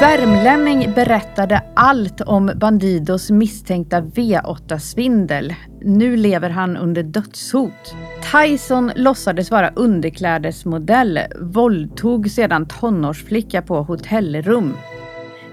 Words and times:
Värmlänning 0.00 0.92
berättade 0.94 1.62
allt 1.76 2.20
om 2.20 2.50
Bandidos 2.56 3.30
misstänkta 3.30 4.00
V8-svindel. 4.00 5.54
Nu 5.80 6.16
lever 6.16 6.50
han 6.50 6.76
under 6.76 7.02
dödshot. 7.02 7.94
Tyson 8.32 8.92
låtsades 8.96 9.50
vara 9.50 9.68
underklädesmodell, 9.68 11.20
våldtog 11.40 12.30
sedan 12.30 12.68
tonårsflicka 12.68 13.62
på 13.62 13.82
hotellrum. 13.82 14.76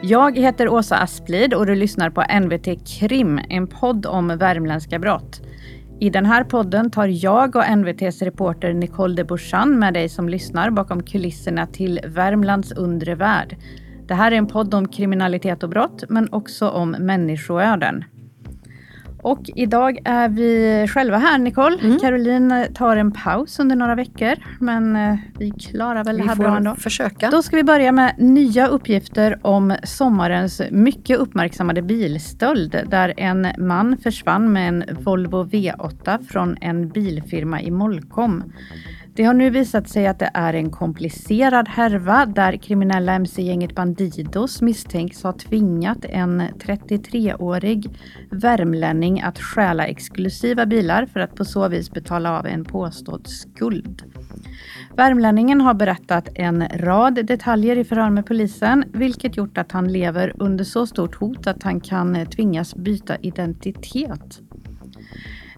Jag 0.02 0.38
heter 0.38 0.70
Åsa 0.70 0.98
Asplid 0.98 1.54
och 1.54 1.66
du 1.66 1.76
lyssnar 1.76 2.10
på 2.10 2.24
NVT 2.40 2.88
Krim, 2.88 3.40
en 3.50 3.68
podd 3.68 4.06
om 4.06 4.28
värmländska 4.28 5.00
brott. 5.00 5.42
I 6.00 6.10
den 6.10 6.25
här 6.25 6.44
podden 6.44 6.91
tar 6.91 7.07
jag 7.07 7.55
och 7.55 7.78
NVTs 7.78 8.21
reporter 8.21 8.73
Nicole 8.73 9.16
de 9.16 9.23
Bourchan 9.23 9.80
med 9.80 9.94
dig 9.94 10.09
som 10.09 10.30
lyssnar 10.30 10.70
bakom 10.70 11.04
kulisserna 11.04 11.68
till 11.68 11.99
Värmlands 12.05 12.72
undre 12.72 13.16
värld. 13.16 13.58
Det 14.08 14.13
här 14.13 14.32
är 14.32 14.35
en 14.35 14.48
podd 14.48 14.73
om 14.73 14.88
kriminalitet 14.88 15.63
och 15.63 15.70
brott, 15.70 16.04
men 16.09 16.34
också 16.34 16.70
om 16.70 16.91
människoöden. 16.91 18.04
Och 19.23 19.50
idag 19.55 20.00
är 20.05 20.30
vi 20.30 20.88
själva 20.90 21.18
här, 21.18 21.38
Nicole. 21.38 21.77
Mm. 21.82 22.00
Caroline 22.00 22.66
tar 22.73 22.98
en 22.98 23.12
paus 23.12 23.59
under 23.59 23.76
några 23.76 23.96
veckor, 23.96 24.36
men 24.59 24.96
eh, 24.96 25.16
vi 25.40 25.52
klarar 25.52 26.04
väl 26.04 26.16
vi 26.16 26.22
det 26.22 26.27
här 26.27 26.36
bra 26.36 26.58
ändå. 26.58 26.76
försöka. 26.76 27.30
Då 27.30 27.41
ska 27.41 27.55
vi 27.55 27.63
börja 27.63 27.91
med 27.91 28.16
nya 28.18 28.68
uppgifter 28.68 29.40
om 29.41 29.76
sommarens 29.84 30.62
mycket 30.72 31.18
uppmärksammade 31.18 31.82
bilstöld, 31.82 32.80
där 32.90 33.13
en 33.18 33.48
man 33.58 33.98
försvann 33.98 34.54
med 34.54 34.68
en 34.68 34.84
Volvo 35.04 35.44
V8 35.44 36.24
från 36.27 36.58
en 36.62 36.90
bilfirma 36.90 37.62
i 37.62 37.71
Molkom. 37.71 38.44
Det 39.16 39.23
har 39.23 39.34
nu 39.34 39.49
visat 39.49 39.90
sig 39.90 40.08
att 40.08 40.20
det 40.20 40.30
är 40.34 40.53
en 40.53 40.70
komplicerad 40.70 41.67
härva 41.67 42.26
där 42.26 42.57
kriminella 42.57 43.13
mc-gänget 43.13 43.76
Bandidos 43.76 44.62
misstänks 44.62 45.24
ha 45.24 45.34
tvingat 45.34 46.05
en 46.05 46.41
33-årig 46.41 47.90
värmlänning 48.32 49.21
att 49.21 49.40
stjäla 49.40 49.88
exklusiva 49.88 50.65
bilar 50.65 51.05
för 51.05 51.20
att 51.20 51.35
på 51.35 51.46
så 51.46 51.68
vis 51.68 51.91
betala 51.91 52.40
av 52.40 52.46
en 52.48 52.65
påstådd 52.65 53.27
skuld. 53.27 54.04
Värmlänningen 54.96 55.62
har 55.62 55.73
berättat 55.73 56.29
en 56.35 56.68
rad 56.70 57.26
detaljer 57.26 57.77
i 57.77 57.84
förhör 57.84 58.10
med 58.10 58.26
polisen, 58.26 58.84
vilket 58.93 59.38
gjort 59.38 59.57
att 59.57 59.71
han 59.71 59.91
lever 59.91 60.34
under 60.40 60.63
så 60.63 60.88
stort 60.88 61.16
hot 61.16 61.48
att 61.48 61.63
han 61.63 61.79
kan 61.79 62.26
tvingas 62.26 62.76
byta 62.76 63.16
identitet. 63.18 64.41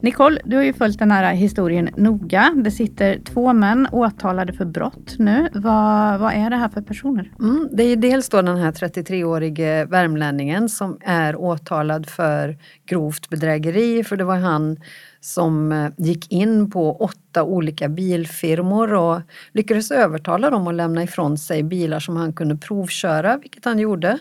Nicole, 0.05 0.41
du 0.45 0.55
har 0.55 0.63
ju 0.63 0.73
följt 0.73 0.99
den 0.99 1.11
här 1.11 1.33
historien 1.33 1.89
noga. 1.97 2.53
Det 2.63 2.71
sitter 2.71 3.19
två 3.19 3.53
män 3.53 3.87
åtalade 3.91 4.53
för 4.53 4.65
brott 4.65 5.15
nu. 5.19 5.49
Vad, 5.53 6.19
vad 6.19 6.33
är 6.33 6.49
det 6.49 6.55
här 6.55 6.69
för 6.69 6.81
personer? 6.81 7.31
Mm, 7.39 7.69
det 7.71 7.83
är 7.83 7.95
dels 7.95 8.29
då 8.29 8.41
den 8.41 8.57
här 8.57 8.71
33-årige 8.71 9.85
värmlänningen 9.85 10.69
som 10.69 10.97
är 11.01 11.35
åtalad 11.35 12.09
för 12.09 12.57
grovt 12.85 13.29
bedrägeri, 13.29 14.03
för 14.03 14.17
det 14.17 14.23
var 14.23 14.37
han 14.37 14.77
som 15.19 15.71
eh, 15.71 15.89
gick 15.97 16.31
in 16.31 16.71
på 16.71 16.95
åtta 16.95 17.43
olika 17.43 17.89
bilfirmor 17.89 18.93
och 18.93 19.21
lyckades 19.51 19.91
övertala 19.91 20.49
dem 20.49 20.67
att 20.67 20.75
lämna 20.75 21.03
ifrån 21.03 21.37
sig 21.37 21.63
bilar 21.63 21.99
som 21.99 22.17
han 22.17 22.33
kunde 22.33 22.57
provköra, 22.57 23.37
vilket 23.37 23.65
han 23.65 23.79
gjorde. 23.79 24.19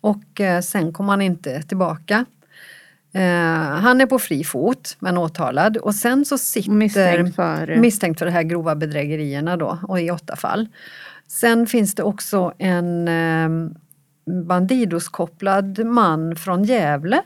Och 0.00 0.40
eh, 0.40 0.60
sen 0.60 0.92
kom 0.92 1.08
han 1.08 1.20
inte 1.20 1.62
tillbaka. 1.62 2.24
Eh, 3.14 3.80
han 3.80 4.00
är 4.00 4.06
på 4.06 4.18
fri 4.18 4.44
fot 4.44 4.96
men 4.98 5.18
åtalad 5.18 5.76
och 5.76 5.94
sen 5.94 6.24
så 6.24 6.38
sitter 6.38 6.70
misstänkt 6.70 7.36
för, 7.36 7.76
misstänkt 7.76 8.18
för 8.18 8.26
de 8.26 8.32
här 8.32 8.42
grova 8.42 8.74
bedrägerierna 8.74 9.56
då 9.56 9.78
och 9.82 10.00
i 10.00 10.10
åtta 10.10 10.36
fall. 10.36 10.68
Sen 11.28 11.66
finns 11.66 11.94
det 11.94 12.02
också 12.02 12.52
en 12.58 13.08
eh, 13.08 13.70
Bandidos-kopplad 14.26 15.84
man 15.84 16.36
från 16.36 16.64
Gävle 16.64 17.22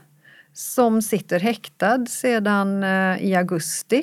som 0.53 1.03
sitter 1.03 1.41
häktad 1.41 2.07
sedan 2.07 2.83
eh, 2.83 3.25
i 3.25 3.35
augusti 3.35 4.03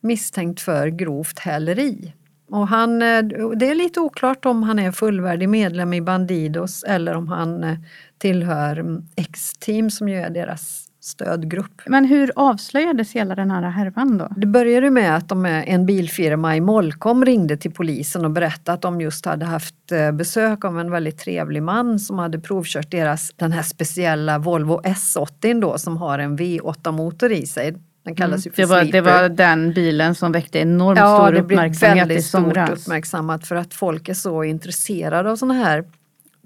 misstänkt 0.00 0.60
för 0.60 0.88
grovt 0.88 1.38
häleri. 1.38 2.12
Och 2.50 2.68
han, 2.68 3.02
eh, 3.02 3.22
det 3.56 3.70
är 3.70 3.74
lite 3.74 4.00
oklart 4.00 4.46
om 4.46 4.62
han 4.62 4.78
är 4.78 4.92
fullvärdig 4.92 5.48
medlem 5.48 5.92
i 5.92 6.00
Bandidos 6.00 6.84
eller 6.84 7.14
om 7.14 7.28
han 7.28 7.64
eh, 7.64 7.78
tillhör 8.18 8.76
mm, 8.76 9.02
X-team 9.16 9.90
som 9.90 10.08
ju 10.08 10.16
är 10.16 10.30
deras 10.30 10.85
stödgrupp. 11.06 11.82
Men 11.86 12.04
hur 12.04 12.32
avslöjades 12.36 13.12
hela 13.12 13.34
den 13.34 13.50
här 13.50 13.62
härvan 13.62 14.18
då? 14.18 14.28
Det 14.36 14.46
började 14.46 14.90
med 14.90 15.16
att 15.16 15.28
de, 15.28 15.46
en 15.46 15.86
bilfirma 15.86 16.56
i 16.56 16.60
Molkom 16.60 17.24
ringde 17.24 17.56
till 17.56 17.70
polisen 17.70 18.24
och 18.24 18.30
berättade 18.30 18.74
att 18.74 18.82
de 18.82 19.00
just 19.00 19.24
hade 19.24 19.44
haft 19.44 19.92
eh, 19.92 20.12
besök 20.12 20.64
av 20.64 20.80
en 20.80 20.90
väldigt 20.90 21.18
trevlig 21.18 21.62
man 21.62 21.98
som 21.98 22.18
hade 22.18 22.38
provkört 22.38 22.90
deras, 22.90 23.32
den 23.36 23.52
här 23.52 23.62
speciella 23.62 24.38
Volvo 24.38 24.80
S80 24.80 25.60
då 25.60 25.78
som 25.78 25.96
har 25.96 26.18
en 26.18 26.38
V8-motor 26.38 27.32
i 27.32 27.46
sig. 27.46 27.74
Den 28.04 28.14
kallas 28.14 28.46
mm. 28.46 28.54
ju 28.56 28.66
för 28.66 28.76
det, 28.76 28.84
var, 28.84 28.92
det 28.92 29.00
var 29.00 29.28
den 29.28 29.72
bilen 29.72 30.14
som 30.14 30.32
väckte 30.32 30.58
enormt 30.58 30.98
ja, 30.98 31.26
stor 31.26 31.34
uppmärksamhet 31.34 32.10
i 32.10 32.22
somras. 32.22 32.56
Ja, 32.56 32.60
väldigt 32.60 32.78
stort 32.78 32.86
uppmärksammat 32.86 33.46
för 33.46 33.56
att 33.56 33.74
folk 33.74 34.08
är 34.08 34.14
så 34.14 34.44
intresserade 34.44 35.30
av 35.30 35.36
sådana 35.36 35.54
här 35.54 35.84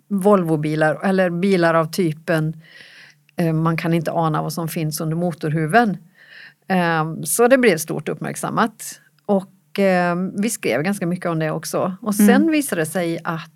Volvobilar 0.08 0.98
eller 1.04 1.30
bilar 1.30 1.74
av 1.74 1.90
typen 1.90 2.54
Eh, 2.54 2.60
man 3.52 3.76
kan 3.76 3.94
inte 3.94 4.12
ana 4.12 4.42
vad 4.42 4.52
som 4.52 4.68
finns 4.68 5.00
under 5.00 5.16
motorhuven. 5.16 5.96
Eh, 6.68 7.22
så 7.24 7.48
det 7.48 7.58
blev 7.58 7.78
stort 7.78 8.08
uppmärksammat. 8.08 9.00
Och 9.26 9.78
eh, 9.78 10.16
vi 10.34 10.50
skrev 10.50 10.82
ganska 10.82 11.06
mycket 11.06 11.26
om 11.26 11.38
det 11.38 11.50
också. 11.50 11.96
Och 12.02 12.14
sen 12.14 12.30
mm. 12.30 12.50
visade 12.50 12.82
det 12.82 12.86
sig 12.86 13.18
att 13.24 13.50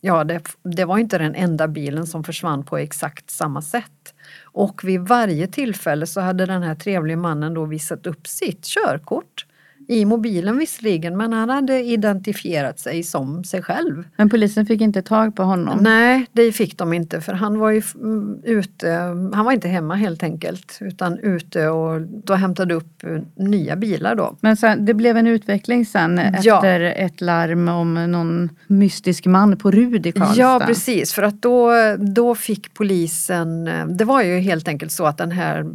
ja, 0.00 0.24
det, 0.24 0.40
det 0.62 0.84
var 0.84 0.98
inte 0.98 1.18
den 1.18 1.34
enda 1.34 1.68
bilen 1.68 2.06
som 2.06 2.24
försvann 2.24 2.64
på 2.64 2.78
exakt 2.78 3.30
samma 3.30 3.62
sätt. 3.62 4.14
Och 4.42 4.84
vid 4.84 5.00
varje 5.00 5.46
tillfälle 5.46 6.06
så 6.06 6.20
hade 6.20 6.46
den 6.46 6.62
här 6.62 6.74
trevliga 6.74 7.16
mannen 7.16 7.54
då 7.54 7.64
visat 7.64 8.06
upp 8.06 8.26
sitt 8.26 8.64
körkort 8.64 9.45
i 9.88 10.04
mobilen 10.04 10.58
visserligen, 10.58 11.16
men 11.16 11.32
han 11.32 11.50
hade 11.50 11.82
identifierat 11.82 12.78
sig 12.78 13.02
som 13.02 13.44
sig 13.44 13.62
själv. 13.62 14.04
Men 14.16 14.30
polisen 14.30 14.66
fick 14.66 14.80
inte 14.80 15.02
tag 15.02 15.36
på 15.36 15.42
honom? 15.42 15.78
Nej, 15.82 16.26
det 16.32 16.52
fick 16.52 16.78
de 16.78 16.92
inte 16.92 17.20
för 17.20 17.32
han 17.32 17.58
var 17.58 17.70
ju 17.70 17.82
mm, 17.94 18.40
ute, 18.44 18.90
han 19.32 19.44
var 19.44 19.52
inte 19.52 19.68
hemma 19.68 19.94
helt 19.94 20.22
enkelt 20.22 20.78
utan 20.80 21.18
ute 21.18 21.68
och 21.68 22.00
då 22.00 22.34
hämtade 22.34 22.74
upp 22.74 23.04
eh, 23.04 23.44
nya 23.44 23.76
bilar 23.76 24.14
då. 24.14 24.36
Men 24.40 24.56
sen, 24.56 24.84
det 24.84 24.94
blev 24.94 25.16
en 25.16 25.26
utveckling 25.26 25.86
sen 25.86 26.20
ja. 26.42 26.56
efter 26.56 26.80
ett 26.80 27.20
larm 27.20 27.68
om 27.68 27.94
någon 27.94 28.50
mystisk 28.66 29.26
man 29.26 29.56
på 29.56 29.70
Rud 29.70 30.06
i 30.06 30.12
Karlstad? 30.12 30.40
Ja 30.40 30.62
precis, 30.66 31.12
för 31.12 31.22
att 31.22 31.42
då, 31.42 31.72
då 31.98 32.34
fick 32.34 32.74
polisen, 32.74 33.68
eh, 33.68 33.86
det 33.86 34.04
var 34.04 34.22
ju 34.22 34.38
helt 34.38 34.68
enkelt 34.68 34.92
så 34.92 35.06
att 35.06 35.18
den 35.18 35.32
här 35.32 35.66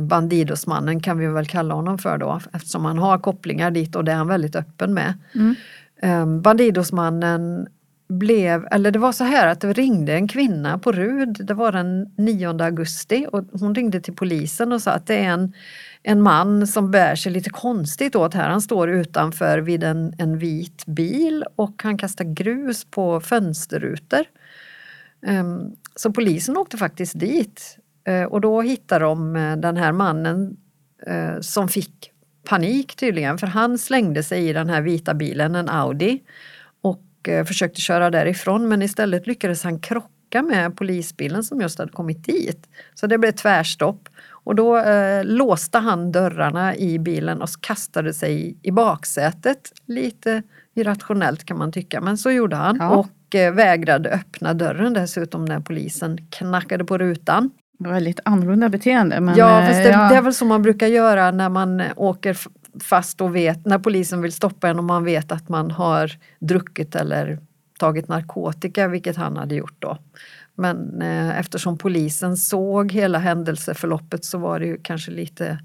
Bandidosmannen 0.00 1.00
kan 1.00 1.18
vi 1.18 1.26
väl 1.26 1.46
kalla 1.46 1.74
honom 1.74 1.98
för 1.98 2.18
då 2.18 2.40
eftersom 2.52 2.84
han 2.84 2.98
har 2.98 3.18
kopplingar 3.18 3.70
dit 3.70 3.96
och 3.96 4.04
det 4.04 4.12
är 4.12 4.16
han 4.16 4.28
väldigt 4.28 4.56
öppen 4.56 4.94
med. 4.94 5.14
Mm. 5.34 5.54
Ehm, 6.02 6.42
Bandidosmannen 6.42 7.66
blev, 8.08 8.66
eller 8.70 8.90
det 8.90 8.98
var 8.98 9.12
så 9.12 9.24
här 9.24 9.46
att 9.46 9.60
det 9.60 9.72
ringde 9.72 10.14
en 10.14 10.28
kvinna 10.28 10.78
på 10.78 10.92
Rud, 10.92 11.40
det 11.44 11.54
var 11.54 11.72
den 11.72 12.12
9 12.16 12.62
augusti 12.62 13.26
och 13.32 13.44
hon 13.52 13.74
ringde 13.74 14.00
till 14.00 14.14
polisen 14.14 14.72
och 14.72 14.82
sa 14.82 14.90
att 14.90 15.06
det 15.06 15.16
är 15.16 15.28
en, 15.28 15.52
en 16.02 16.22
man 16.22 16.66
som 16.66 16.90
bär 16.90 17.14
sig 17.14 17.32
lite 17.32 17.50
konstigt 17.50 18.16
åt 18.16 18.34
här. 18.34 18.48
Han 18.48 18.62
står 18.62 18.90
utanför 18.90 19.58
vid 19.58 19.84
en, 19.84 20.14
en 20.18 20.38
vit 20.38 20.86
bil 20.86 21.44
och 21.56 21.82
han 21.82 21.98
kastar 21.98 22.24
grus 22.24 22.84
på 22.84 23.20
fönsterrutor. 23.20 24.24
Um, 25.26 25.76
så 25.96 26.12
polisen 26.12 26.56
åkte 26.56 26.76
faktiskt 26.76 27.18
dit 27.18 27.78
Eh, 27.78 27.83
och 28.28 28.40
då 28.40 28.62
hittade 28.62 29.04
de 29.04 29.36
eh, 29.36 29.56
den 29.56 29.76
här 29.76 29.92
mannen 29.92 30.56
eh, 31.06 31.40
som 31.40 31.68
fick 31.68 32.10
panik 32.48 32.96
tydligen 32.96 33.38
för 33.38 33.46
han 33.46 33.78
slängde 33.78 34.22
sig 34.22 34.48
i 34.48 34.52
den 34.52 34.70
här 34.70 34.82
vita 34.82 35.14
bilen, 35.14 35.54
en 35.54 35.68
Audi 35.68 36.22
och 36.82 37.00
försökte 37.46 37.80
köra 37.80 38.10
därifrån 38.10 38.68
men 38.68 38.82
istället 38.82 39.26
lyckades 39.26 39.64
han 39.64 39.80
krocka 39.80 40.42
med 40.42 40.76
polisbilen 40.76 41.44
som 41.44 41.60
just 41.60 41.78
hade 41.78 41.92
kommit 41.92 42.24
dit. 42.24 42.68
Så 42.94 43.06
det 43.06 43.18
blev 43.18 43.32
tvärstopp 43.32 44.08
och 44.44 44.54
då 44.54 44.78
eh, 44.78 45.24
låste 45.24 45.78
han 45.78 46.12
dörrarna 46.12 46.76
i 46.76 46.98
bilen 46.98 47.42
och 47.42 47.48
kastade 47.60 48.14
sig 48.14 48.56
i 48.62 48.70
baksätet. 48.70 49.72
Lite 49.86 50.42
irrationellt 50.74 51.44
kan 51.44 51.58
man 51.58 51.72
tycka 51.72 52.00
men 52.00 52.18
så 52.18 52.30
gjorde 52.30 52.56
han 52.56 52.76
ja. 52.80 52.90
och 52.90 53.34
eh, 53.34 53.54
vägrade 53.54 54.10
öppna 54.10 54.54
dörren 54.54 54.92
dessutom 54.92 55.44
när 55.44 55.60
polisen 55.60 56.18
knackade 56.30 56.84
på 56.84 56.98
rutan 56.98 57.50
väldigt 57.78 58.20
annorlunda 58.24 58.68
beteende. 58.68 59.20
Men, 59.20 59.36
ja, 59.36 59.66
fast 59.66 59.82
det, 59.82 59.88
ja. 59.88 60.08
det 60.08 60.16
är 60.16 60.22
väl 60.22 60.34
så 60.34 60.44
man 60.44 60.62
brukar 60.62 60.86
göra 60.86 61.30
när 61.30 61.48
man 61.48 61.82
åker 61.96 62.36
fast 62.82 63.20
och 63.20 63.36
vet, 63.36 63.66
när 63.66 63.78
polisen 63.78 64.22
vill 64.22 64.32
stoppa 64.32 64.68
en 64.68 64.78
och 64.78 64.84
man 64.84 65.04
vet 65.04 65.32
att 65.32 65.48
man 65.48 65.70
har 65.70 66.10
druckit 66.38 66.94
eller 66.94 67.38
tagit 67.78 68.08
narkotika, 68.08 68.88
vilket 68.88 69.16
han 69.16 69.36
hade 69.36 69.54
gjort 69.54 69.76
då. 69.78 69.98
Men 70.54 71.02
eh, 71.02 71.38
eftersom 71.38 71.78
polisen 71.78 72.36
såg 72.36 72.92
hela 72.92 73.18
händelseförloppet 73.18 74.24
så 74.24 74.38
var 74.38 74.60
det 74.60 74.66
ju 74.66 74.78
kanske 74.82 75.10
lite 75.10 75.58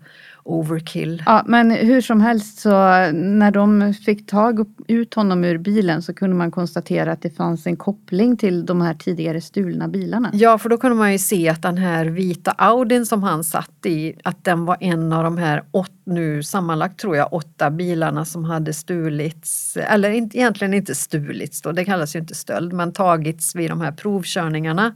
overkill. 0.43 1.23
Ja, 1.25 1.43
men 1.45 1.71
hur 1.71 2.01
som 2.01 2.21
helst 2.21 2.59
så 2.59 2.69
när 3.11 3.51
de 3.51 3.93
fick 3.93 4.27
tag 4.27 4.65
ut 4.87 5.13
honom 5.13 5.43
ur 5.43 5.57
bilen 5.57 6.01
så 6.01 6.13
kunde 6.13 6.35
man 6.35 6.51
konstatera 6.51 7.11
att 7.11 7.21
det 7.21 7.29
fanns 7.29 7.67
en 7.67 7.77
koppling 7.77 8.37
till 8.37 8.65
de 8.65 8.81
här 8.81 8.93
tidigare 8.93 9.41
stulna 9.41 9.87
bilarna. 9.87 10.29
Ja, 10.33 10.57
för 10.57 10.69
då 10.69 10.77
kunde 10.77 10.97
man 10.97 11.11
ju 11.11 11.17
se 11.17 11.49
att 11.49 11.61
den 11.61 11.77
här 11.77 12.05
vita 12.05 12.51
Audin 12.51 13.05
som 13.05 13.23
han 13.23 13.43
satt 13.43 13.85
i, 13.85 14.15
att 14.23 14.43
den 14.43 14.65
var 14.65 14.77
en 14.79 15.13
av 15.13 15.23
de 15.23 15.37
här 15.37 15.63
åt, 15.71 15.91
nu 16.03 16.43
sammanlagt 16.43 16.99
tror 16.99 17.15
jag 17.15 17.33
åtta 17.33 17.71
bilarna 17.71 18.25
som 18.25 18.45
hade 18.45 18.73
stulits, 18.73 19.77
eller 19.77 20.09
inte, 20.09 20.37
egentligen 20.37 20.73
inte 20.73 20.95
stulits 20.95 21.61
då, 21.61 21.71
det 21.71 21.85
kallas 21.85 22.15
ju 22.15 22.19
inte 22.19 22.35
stöld, 22.35 22.73
men 22.73 22.91
tagits 22.93 23.55
vid 23.55 23.69
de 23.69 23.81
här 23.81 23.91
provkörningarna. 23.91 24.95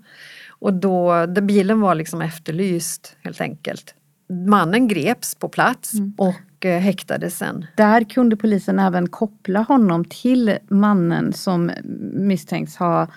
Och 0.50 0.74
då, 0.74 1.25
då 1.25 1.42
bilen 1.42 1.81
var 1.81 1.96
liksom 1.96 2.22
efterlyst 2.22 3.16
helt 3.24 3.42
enkelt. 3.42 3.96
Mannen 4.30 4.88
greps 4.88 5.36
på 5.36 5.50
plats 5.50 5.94
mm. 5.94 6.14
och 6.18 6.66
eh, 6.66 6.80
häktades 6.80 7.38
sen. 7.38 7.66
Där 7.78 8.04
kunde 8.04 8.36
polisen 8.36 8.80
även 8.80 9.10
koppla 9.10 9.62
honom 9.62 10.06
till 10.06 10.58
mannen 10.70 11.34
som 11.34 11.72
misstänks 12.14 12.75
ha 12.75 13.08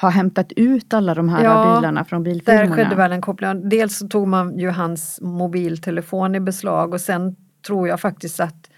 ha 0.00 0.08
hämtat 0.08 0.52
ut 0.52 0.94
alla 0.94 1.14
de 1.14 1.28
här 1.28 1.44
ja, 1.44 1.76
bilarna 1.76 2.04
från 2.04 2.22
bilfirmorna. 2.22 2.76
Där 2.76 2.76
skedde 2.76 2.96
väl 2.96 3.12
en 3.12 3.20
koppling. 3.20 3.68
Dels 3.68 3.98
så 3.98 4.08
tog 4.08 4.28
man 4.28 4.58
ju 4.58 4.70
hans 4.70 5.18
mobiltelefon 5.22 6.34
i 6.34 6.40
beslag 6.40 6.94
och 6.94 7.00
sen 7.00 7.36
tror 7.66 7.88
jag 7.88 8.00
faktiskt 8.00 8.40
att 8.40 8.70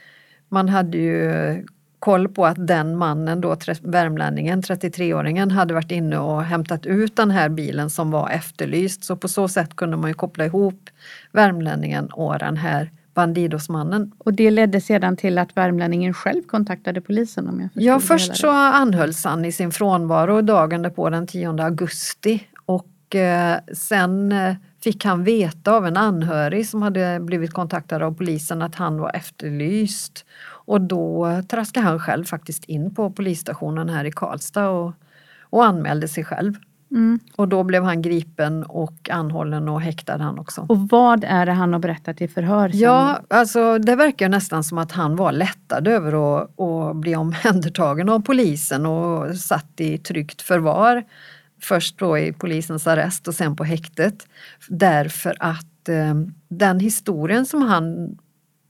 man 0.49 0.69
hade 0.69 0.99
ju 0.99 1.67
koll 2.03 2.29
på 2.29 2.47
att 2.47 2.67
den 2.67 2.97
mannen, 2.97 3.41
då, 3.41 3.57
värmlänningen, 3.83 4.63
33-åringen, 4.63 5.51
hade 5.51 5.75
varit 5.75 5.91
inne 5.91 6.19
och 6.19 6.45
hämtat 6.45 6.87
ut 6.87 7.17
den 7.17 7.31
här 7.31 7.49
bilen 7.49 7.91
som 7.91 8.11
var 8.11 8.31
efterlyst. 8.31 9.05
Så 9.05 9.17
på 9.17 9.29
så 9.29 9.49
sätt 9.49 9.77
kunde 9.77 9.97
man 9.97 10.11
ju 10.11 10.15
koppla 10.15 10.45
ihop 10.45 10.91
värmlänningen 11.33 12.07
och 12.07 12.39
den 12.39 12.57
här 12.57 12.91
Bandidosmannen. 13.15 14.13
Och 14.19 14.35
det 14.35 14.51
ledde 14.51 14.81
sedan 14.81 15.17
till 15.17 15.39
att 15.39 15.57
värmlänningen 15.57 16.15
själv 16.15 16.43
kontaktade 16.43 17.01
polisen? 17.01 17.49
Om 17.49 17.61
jag 17.61 17.71
ja, 17.75 18.01
först 18.01 18.37
så 18.37 18.51
anhölls 18.51 19.25
han 19.25 19.45
i 19.45 19.53
sin 19.53 19.71
frånvaro 19.71 20.43
dagen 20.43 20.93
på 20.95 21.11
den 21.11 21.27
10 21.27 21.63
augusti 21.63 22.47
och 22.67 23.15
eh, 23.15 23.57
sen 23.73 24.33
eh, 24.33 24.55
fick 24.83 25.05
han 25.05 25.25
veta 25.25 25.73
av 25.73 25.87
en 25.87 25.97
anhörig 25.97 26.69
som 26.69 26.83
hade 26.83 27.21
blivit 27.21 27.53
kontaktad 27.53 28.03
av 28.03 28.15
polisen 28.15 28.63
att 28.63 28.75
han 28.75 28.99
var 28.99 29.17
efterlyst. 29.17 30.25
Och 30.65 30.81
då 30.81 31.29
traskade 31.49 31.87
han 31.87 32.01
själv 32.01 32.25
faktiskt 32.25 32.65
in 32.65 32.95
på 32.95 33.11
polisstationen 33.11 33.89
här 33.89 34.05
i 34.05 34.13
Karlstad 34.13 34.69
och, 34.69 34.93
och 35.41 35.65
anmälde 35.65 36.09
sig 36.09 36.25
själv. 36.25 36.55
Mm. 36.93 37.21
Och 37.37 37.49
då 37.49 37.63
blev 37.63 37.85
han 37.85 38.03
gripen 38.03 38.65
och 38.65 39.11
anhållen 39.11 39.69
och 39.69 39.81
häktad 39.81 40.17
han 40.17 40.39
också. 40.39 40.67
Och 40.69 40.89
vad 40.89 41.25
är 41.25 41.47
det 41.47 41.53
han 41.53 41.73
har 41.73 41.81
berättat 41.81 42.21
i 42.21 42.29
förhör? 42.29 42.69
Sen? 42.69 42.79
Ja, 42.79 43.21
alltså 43.31 43.79
det 43.79 43.97
verkar 43.97 44.29
nästan 44.29 44.65
som 44.65 44.79
att 44.79 44.93
han 44.93 45.17
var 45.17 45.33
lättad 45.33 45.89
över 45.89 46.43
att, 46.43 46.61
att 46.61 46.97
bli 46.97 47.17
omhändertagen 47.17 48.09
av 48.09 48.21
polisen 48.21 48.87
och 48.87 49.37
satt 49.37 49.81
i 49.81 49.99
tryggt 49.99 50.43
förvar. 50.43 51.05
Först 51.63 51.99
då 51.99 52.19
i 52.19 52.33
polisens 52.33 52.87
arrest 52.87 53.29
och 53.29 53.35
sen 53.35 53.57
på 53.57 53.65
häktet. 53.65 54.27
Därför 54.69 55.37
att 55.39 55.89
eh, 55.89 56.15
den 56.49 56.81
historien 56.81 57.47
som 57.47 57.63
han 57.63 58.17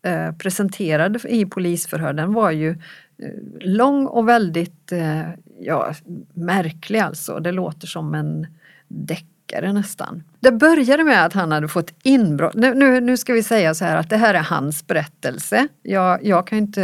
eh, 0.02 0.32
presenterade 0.32 1.18
i 1.28 1.46
polisförhör 1.46 2.12
den 2.12 2.32
var 2.32 2.50
ju 2.50 2.76
Eh, 3.22 3.68
lång 3.68 4.06
och 4.06 4.28
väldigt 4.28 4.92
eh, 4.92 5.22
ja, 5.60 5.94
märklig 6.34 6.98
alltså. 6.98 7.38
Det 7.38 7.52
låter 7.52 7.86
som 7.86 8.14
en 8.14 8.46
deckare 8.88 9.72
nästan. 9.72 10.22
Det 10.40 10.52
började 10.52 11.04
med 11.04 11.24
att 11.24 11.32
han 11.32 11.52
hade 11.52 11.68
fått 11.68 11.92
inbrott. 12.02 12.54
Nu, 12.54 12.74
nu, 12.74 13.00
nu 13.00 13.16
ska 13.16 13.32
vi 13.32 13.42
säga 13.42 13.74
så 13.74 13.84
här 13.84 13.96
att 13.96 14.10
det 14.10 14.16
här 14.16 14.34
är 14.34 14.42
hans 14.42 14.86
berättelse. 14.86 15.68
Jag, 15.82 16.24
jag 16.24 16.46
kan 16.46 16.58
inte... 16.58 16.80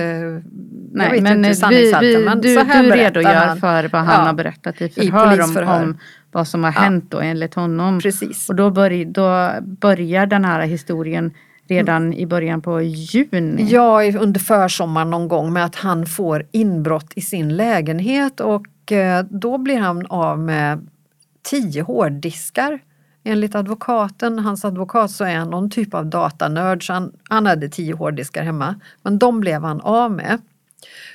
Nej, 0.93 1.07
jag 1.07 1.11
vet 1.11 1.23
men 1.23 1.45
inte 1.45 1.69
vi, 1.69 1.95
vi, 2.01 2.25
men 2.25 2.41
du, 2.41 2.55
så 2.55 2.61
här 2.61 2.83
du 2.83 2.91
redogör 2.91 3.35
han. 3.35 3.61
för 3.61 3.89
vad 3.89 4.03
han 4.03 4.21
ja, 4.21 4.27
har 4.27 4.33
berättat 4.33 4.81
i 4.83 4.89
förhör, 4.89 5.39
i 5.39 5.43
om, 5.43 5.69
om 5.69 5.99
vad 6.33 6.49
som 6.49 6.65
har 6.65 6.73
ja. 6.77 6.81
hänt 6.81 7.05
då 7.09 7.21
enligt 7.21 7.55
honom. 7.55 8.01
Precis. 8.01 8.49
Och 8.49 8.55
då, 8.55 8.71
börj, 8.71 9.05
då 9.05 9.51
börjar 9.63 10.27
den 10.27 10.45
här 10.45 10.61
historien 10.61 11.33
redan 11.69 12.13
i 12.13 12.27
början 12.27 12.63
på 12.63 12.83
juni. 12.83 13.67
Ja, 13.71 14.13
under 14.19 14.41
försommaren 14.41 15.11
någon 15.11 15.29
gång 15.29 15.53
med 15.53 15.65
att 15.65 15.75
han 15.75 16.07
får 16.07 16.47
inbrott 16.53 17.13
i 17.15 17.21
sin 17.21 17.57
lägenhet 17.57 18.41
och 18.41 18.93
eh, 18.93 19.25
då 19.31 19.59
blir 19.59 19.79
han 19.79 20.07
av 20.07 20.39
med 20.39 20.89
tio 21.51 21.83
hårddiskar. 21.83 22.81
Enligt 23.25 23.55
advokaten, 23.55 24.39
hans 24.39 24.65
advokat, 24.65 25.11
så 25.11 25.25
är 25.25 25.37
han 25.37 25.51
någon 25.51 25.71
typ 25.71 25.95
av 25.95 26.07
datanörd 26.07 26.87
så 26.87 26.93
han, 26.93 27.13
han 27.29 27.47
hade 27.47 27.69
tio 27.69 27.95
hårddiskar 27.95 28.43
hemma. 28.43 28.75
Men 29.03 29.19
de 29.19 29.41
blev 29.41 29.63
han 29.63 29.81
av 29.81 30.13
med. 30.13 30.39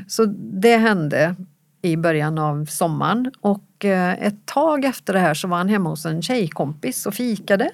Så 0.07 0.25
det 0.35 0.77
hände 0.77 1.35
i 1.81 1.97
början 1.97 2.37
av 2.37 2.65
sommaren 2.65 3.31
och 3.41 3.85
eh, 3.85 4.23
ett 4.23 4.45
tag 4.45 4.85
efter 4.85 5.13
det 5.13 5.19
här 5.19 5.33
så 5.33 5.47
var 5.47 5.57
han 5.57 5.69
hemma 5.69 5.89
hos 5.89 6.05
en 6.05 6.21
tjejkompis 6.21 7.05
och 7.05 7.13
fikade. 7.13 7.69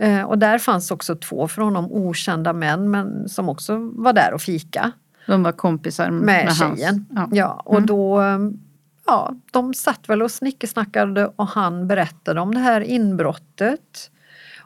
Eh, 0.00 0.22
och 0.22 0.38
där 0.38 0.58
fanns 0.58 0.90
också 0.90 1.16
två 1.16 1.48
för 1.48 1.62
honom 1.62 1.92
okända 1.92 2.52
män 2.52 2.90
men 2.90 3.28
som 3.28 3.48
också 3.48 3.78
var 3.92 4.12
där 4.12 4.32
och 4.34 4.42
fika. 4.42 4.92
De 5.26 5.42
var 5.42 5.52
kompisar 5.52 6.10
med, 6.10 6.44
med 6.44 6.56
tjejen. 6.56 7.06
Hans. 7.16 7.30
Ja. 7.32 7.36
ja 7.36 7.62
och 7.64 7.76
mm. 7.76 7.86
då 7.86 8.22
ja, 9.06 9.34
de 9.50 9.74
satt 9.74 10.08
väl 10.08 10.22
och 10.22 10.30
snickesnackade 10.30 11.26
och 11.36 11.48
han 11.48 11.88
berättade 11.88 12.40
om 12.40 12.54
det 12.54 12.60
här 12.60 12.80
inbrottet. 12.80 14.10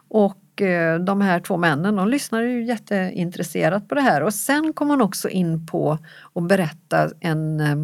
Och 0.07 0.61
eh, 0.61 0.99
de 0.99 1.21
här 1.21 1.39
två 1.39 1.57
männen, 1.57 1.95
de 1.95 2.07
lyssnade 2.07 2.45
ju 2.45 2.65
jätteintresserat 2.65 3.87
på 3.87 3.95
det 3.95 4.01
här 4.01 4.23
och 4.23 4.33
sen 4.33 4.73
kom 4.73 4.89
han 4.89 5.01
också 5.01 5.29
in 5.29 5.67
på 5.67 5.97
att 6.35 6.47
berätta 6.47 7.09
en 7.19 7.59
eh, 7.59 7.75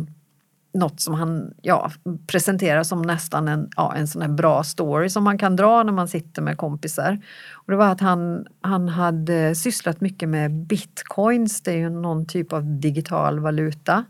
något 0.74 1.00
som 1.00 1.14
han 1.14 1.54
ja, 1.62 1.92
presenterar 2.28 2.84
som 2.84 3.02
nästan 3.02 3.48
en, 3.48 3.70
ja, 3.76 3.94
en 3.96 4.08
sån 4.08 4.22
här 4.22 4.30
bra 4.30 4.64
story 4.64 5.10
som 5.10 5.24
man 5.24 5.38
kan 5.38 5.56
dra 5.56 5.84
när 5.84 5.94
man 5.94 6.08
sitter 6.08 6.42
med 6.42 6.58
kompisar. 6.58 7.20
Och 7.52 7.72
det 7.72 7.78
var 7.78 7.92
att 7.92 8.02
han, 8.02 8.46
han 8.62 8.90
hade 8.90 9.56
sysslat 9.56 10.02
mycket 10.02 10.30
med 10.30 10.52
bitcoins, 10.52 11.62
det 11.62 11.72
är 11.72 11.78
ju 11.78 11.90
någon 11.90 12.26
typ 12.26 12.54
av 12.54 12.80
digital 12.80 13.40
valuta. 13.40 14.06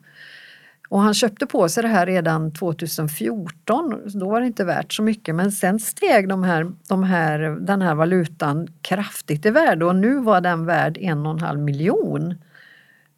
Och 0.90 1.02
han 1.02 1.14
köpte 1.14 1.46
på 1.46 1.70
sig 1.70 1.84
det 1.84 1.90
här 1.90 2.06
redan 2.06 2.54
2014, 2.54 4.02
då 4.14 4.30
var 4.30 4.42
det 4.42 4.48
inte 4.48 4.64
värt 4.64 4.94
så 4.94 5.04
mycket 5.04 5.36
men 5.36 5.52
sen 5.52 5.80
steg 5.80 6.30
de 6.30 6.44
här, 6.44 6.72
de 6.88 7.04
här, 7.04 7.40
den 7.40 7.82
här 7.82 7.96
valutan 7.96 8.68
kraftigt 8.82 9.46
i 9.46 9.50
värde 9.50 9.86
och 9.86 9.96
nu 9.96 10.20
var 10.20 10.42
den 10.42 10.66
värd 10.66 10.98
en 11.02 11.26
och 11.26 11.32
en 11.32 11.40
halv 11.40 11.60
miljon. 11.60 12.36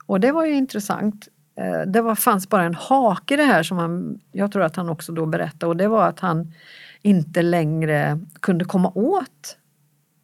Och 0.05 0.19
det 0.19 0.31
var 0.31 0.45
ju 0.45 0.53
intressant. 0.53 1.27
Eh, 1.55 1.81
det 1.87 2.01
var, 2.01 2.15
fanns 2.15 2.49
bara 2.49 2.63
en 2.63 2.75
hake 2.75 3.33
i 3.33 3.37
det 3.37 3.43
här 3.43 3.63
som 3.63 3.77
han, 3.77 4.19
jag 4.31 4.51
tror 4.51 4.63
att 4.63 4.75
han 4.75 4.89
också 4.89 5.11
då 5.11 5.25
berättade 5.25 5.65
och 5.65 5.77
det 5.77 5.87
var 5.87 6.07
att 6.07 6.19
han 6.19 6.53
inte 7.01 7.41
längre 7.41 8.19
kunde 8.39 8.65
komma 8.65 8.91
åt 8.95 9.57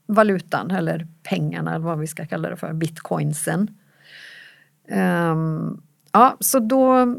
valutan 0.06 0.72
eller 0.72 1.08
pengarna 1.24 1.76
eller 1.76 1.86
vad 1.86 2.00
vi 2.00 2.08
ska 2.08 2.26
kalla 2.26 2.50
det 2.50 2.56
för, 2.56 2.74
bitcoinsen. 2.74 3.68
Um, 4.92 5.82
ja, 6.12 6.38
så 6.40 6.60
då, 6.60 7.16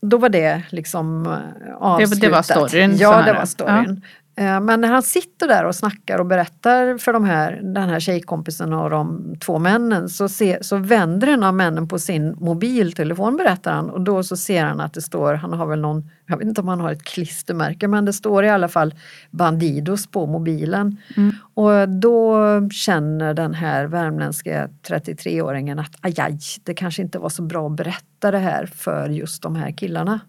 då 0.00 0.16
var 0.16 0.28
det 0.28 0.62
liksom 0.70 1.36
avslutat. 1.78 2.20
Det, 2.20 2.26
det 2.26 2.32
var 2.32 2.42
storyn? 2.42 2.96
Ja, 2.96 3.22
det 3.22 3.32
var 3.32 3.46
storyn. 3.46 4.02
Ja. 4.02 4.08
Eh, 4.36 4.60
men 4.60 4.80
när 4.80 4.88
han 4.88 5.02
sitter 5.02 5.48
där 5.48 5.64
och 5.64 5.74
snackar 5.74 6.18
och 6.18 6.26
berättar 6.26 6.98
för 6.98 7.12
de 7.12 7.24
här, 7.24 7.60
den 7.62 7.88
här 7.88 8.00
tjejkompisen 8.00 8.72
och 8.72 8.90
de 8.90 9.34
två 9.40 9.58
männen 9.58 10.08
så, 10.08 10.28
se, 10.28 10.58
så 10.60 10.76
vänder 10.76 11.28
en 11.28 11.42
av 11.42 11.54
männen 11.54 11.88
på 11.88 11.98
sin 11.98 12.36
mobiltelefon 12.40 13.36
berättar 13.36 13.72
han 13.72 13.90
och 13.90 14.00
då 14.00 14.22
så 14.22 14.36
ser 14.36 14.64
han 14.64 14.80
att 14.80 14.94
det 14.94 15.02
står, 15.02 15.34
han 15.34 15.52
har 15.52 15.66
väl 15.66 15.80
någon, 15.80 16.10
jag 16.26 16.36
vet 16.36 16.48
inte 16.48 16.60
om 16.60 16.68
han 16.68 16.80
har 16.80 16.92
ett 16.92 17.02
klistermärke 17.02 17.88
men 17.88 18.04
det 18.04 18.12
står 18.12 18.44
i 18.44 18.50
alla 18.50 18.68
fall 18.68 18.94
Bandidos 19.30 20.06
på 20.06 20.26
mobilen. 20.26 20.96
Mm. 21.16 21.32
Och 21.54 21.88
då 21.88 22.38
känner 22.70 23.34
den 23.34 23.54
här 23.54 23.84
värmländska 23.84 24.68
33-åringen 24.88 25.80
att 25.80 25.96
aj, 26.00 26.14
aj, 26.18 26.38
det 26.62 26.74
kanske 26.74 27.02
inte 27.02 27.18
var 27.18 27.28
så 27.28 27.42
bra 27.42 27.66
att 27.66 27.76
berätta 27.76 28.30
det 28.30 28.38
här 28.38 28.66
för 28.66 29.08
just 29.08 29.42
de 29.42 29.56
här 29.56 29.70
killarna. 29.70 30.20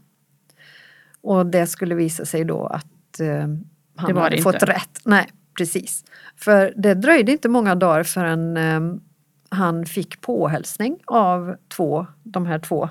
Och 1.21 1.45
det 1.45 1.67
skulle 1.67 1.95
visa 1.95 2.25
sig 2.25 2.43
då 2.43 2.65
att 2.65 3.19
eh, 3.19 3.47
han 3.95 4.15
det 4.15 4.21
hade 4.21 4.41
fått 4.41 4.63
rätt. 4.63 4.99
Nej, 5.03 5.27
precis. 5.57 6.03
För 6.35 6.73
det 6.75 6.93
dröjde 6.93 7.31
inte 7.31 7.49
många 7.49 7.75
dagar 7.75 8.03
förrän 8.03 8.57
um, 8.57 9.01
han 9.49 9.85
fick 9.85 10.21
påhälsning 10.21 10.97
av 11.05 11.55
två, 11.67 12.07
de 12.23 12.45
här 12.45 12.59
två. 12.59 12.89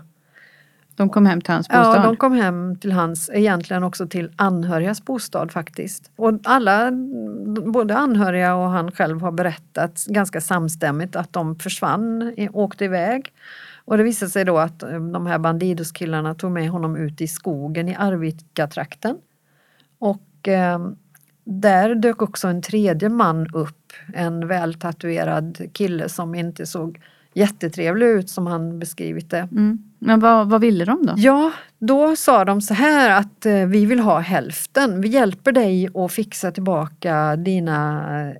De 0.96 1.08
kom 1.10 1.26
hem 1.26 1.40
till 1.40 1.52
hans 1.52 1.68
bostad? 1.68 1.96
Ja, 1.96 2.02
de 2.02 2.16
kom 2.16 2.32
hem 2.32 2.76
till 2.76 2.92
hans, 2.92 3.30
egentligen 3.32 3.84
också 3.84 4.06
till 4.06 4.32
anhörigas 4.36 5.04
bostad 5.04 5.52
faktiskt. 5.52 6.10
Och 6.16 6.32
alla, 6.44 6.90
både 7.72 7.96
anhöriga 7.96 8.54
och 8.54 8.68
han 8.68 8.90
själv 8.90 9.20
har 9.20 9.32
berättat 9.32 10.04
ganska 10.06 10.40
samstämmigt 10.40 11.16
att 11.16 11.32
de 11.32 11.58
försvann, 11.58 12.34
åkte 12.52 12.84
iväg. 12.84 13.32
Och 13.84 13.96
det 13.96 14.02
visade 14.02 14.30
sig 14.30 14.44
då 14.44 14.58
att 14.58 14.78
de 15.12 15.26
här 15.26 15.38
Bandidos-killarna 15.38 16.34
tog 16.34 16.50
med 16.50 16.70
honom 16.70 16.96
ut 16.96 17.20
i 17.20 17.28
skogen 17.28 17.88
i 17.88 17.94
Arvika-trakten. 17.94 19.16
Och 19.98 20.22
eh, 20.48 20.78
där 21.44 21.94
dök 21.94 22.22
också 22.22 22.48
en 22.48 22.62
tredje 22.62 23.08
man 23.08 23.46
upp, 23.54 23.92
en 24.14 24.48
vältatuerad 24.48 25.60
kille 25.72 26.08
som 26.08 26.34
inte 26.34 26.66
såg 26.66 27.00
jättetrevlig 27.34 28.06
ut 28.06 28.30
som 28.30 28.46
han 28.46 28.78
beskrivit 28.78 29.30
det. 29.30 29.48
Mm. 29.52 29.78
Men 29.98 30.20
vad, 30.20 30.50
vad 30.50 30.60
ville 30.60 30.84
de 30.84 31.06
då? 31.06 31.14
Ja, 31.16 31.52
då 31.78 32.16
sa 32.16 32.44
de 32.44 32.60
så 32.60 32.74
här 32.74 33.20
att 33.20 33.46
eh, 33.46 33.66
vi 33.66 33.86
vill 33.86 34.00
ha 34.00 34.18
hälften. 34.18 35.00
Vi 35.00 35.08
hjälper 35.08 35.52
dig 35.52 35.88
att 35.94 36.12
fixa 36.12 36.50
tillbaka 36.50 37.36
dina 37.36 38.06
eh, 38.20 38.36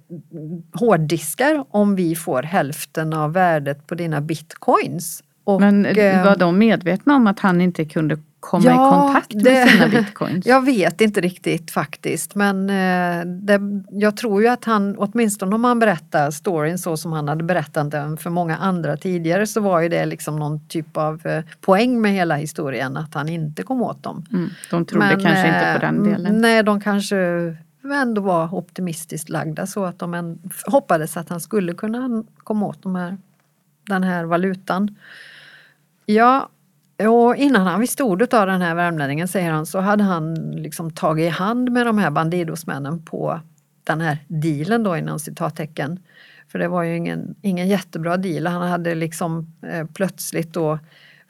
hårddiskar 0.81 1.65
om 1.71 1.97
vi 1.97 2.17
får 2.17 2.43
hälften 2.43 3.13
av 3.13 3.33
värdet 3.33 3.87
på 3.87 3.95
dina 3.95 4.21
bitcoins. 4.21 5.23
Och, 5.45 5.61
Men 5.61 5.83
var 6.25 6.37
de 6.37 6.59
medvetna 6.59 7.17
om 7.17 7.27
att 7.27 7.41
han 7.41 7.61
inte 7.61 7.85
kunde 7.85 8.19
komma 8.45 8.65
ja, 8.65 8.73
i 8.73 8.91
kontakt 8.91 9.35
med 9.35 9.45
det, 9.45 9.69
sina 9.69 9.89
bitcoins? 9.89 10.47
Jag 10.47 10.65
vet 10.65 11.01
inte 11.01 11.21
riktigt 11.21 11.71
faktiskt 11.71 12.35
men 12.35 12.71
eh, 12.71 13.27
det, 13.27 13.61
jag 13.91 14.17
tror 14.17 14.43
ju 14.43 14.49
att 14.49 14.65
han, 14.65 14.97
åtminstone 14.99 15.55
om 15.55 15.65
han 15.65 15.79
berättar 15.79 16.31
storyn 16.31 16.79
så 16.79 16.97
som 16.97 17.13
han 17.13 17.29
hade 17.29 17.45
berättat 17.45 17.91
den 17.91 18.17
för 18.17 18.31
många 18.31 18.57
andra 18.57 18.97
tidigare 18.97 19.47
så 19.47 19.61
var 19.61 19.81
ju 19.81 19.89
det 19.89 20.07
liksom 20.07 20.37
någon 20.37 20.69
typ 20.69 20.97
av 20.97 21.27
eh, 21.27 21.45
poäng 21.61 22.01
med 22.01 22.13
hela 22.13 22.37
historien 22.37 22.97
att 22.97 23.15
han 23.15 23.29
inte 23.29 23.63
kom 23.63 23.83
åt 23.83 24.03
dem. 24.03 24.27
Mm, 24.33 24.51
de 24.71 24.87
trodde 24.87 25.07
men, 25.07 25.21
kanske 25.21 25.47
inte 25.47 25.73
på 25.75 25.87
den 25.87 26.05
delen? 26.05 26.41
Nej, 26.41 26.63
de 26.63 26.81
kanske 26.81 27.17
ändå 27.93 28.23
var 28.23 28.55
optimistiskt 28.55 29.29
lagda 29.29 29.67
så 29.67 29.85
att 29.85 29.99
de 29.99 30.15
en, 30.15 30.39
hoppades 30.67 31.17
att 31.17 31.29
han 31.29 31.41
skulle 31.41 31.75
kunna 31.75 32.25
komma 32.37 32.67
åt 32.67 32.83
de 32.83 32.95
här, 32.95 33.17
den 33.89 34.03
här 34.03 34.25
valutan. 34.25 34.97
Ja, 36.07 36.49
och 36.99 37.37
innan 37.37 37.67
han 37.67 37.81
visste 37.81 38.03
ordet 38.03 38.35
av 38.35 38.47
den 38.47 38.63
här 38.63 38.75
värmlänningen, 38.75 39.29
säger 39.29 39.51
han, 39.51 39.67
så 39.67 39.81
hade 39.81 40.05
han 40.05 40.35
liksom 40.35 40.91
tagit 40.91 41.27
i 41.27 41.29
hand 41.29 41.73
med 41.73 41.87
de 41.87 41.99
här 41.99 42.11
bandidosmännen 42.11 43.05
på 43.05 43.41
den 43.85 44.01
här 44.01 44.19
dealen 44.29 44.83
då 44.83 44.97
inom 44.97 45.19
citattecken. 45.19 45.99
För 46.49 46.59
det 46.59 46.69
var 46.69 46.83
ju 46.83 46.97
ingen, 46.97 47.35
ingen 47.43 47.69
jättebra 47.69 48.17
deal. 48.17 48.47
Han 48.47 48.69
hade 48.69 48.95
liksom 48.95 49.53
eh, 49.63 49.87
plötsligt 49.95 50.53
då 50.53 50.79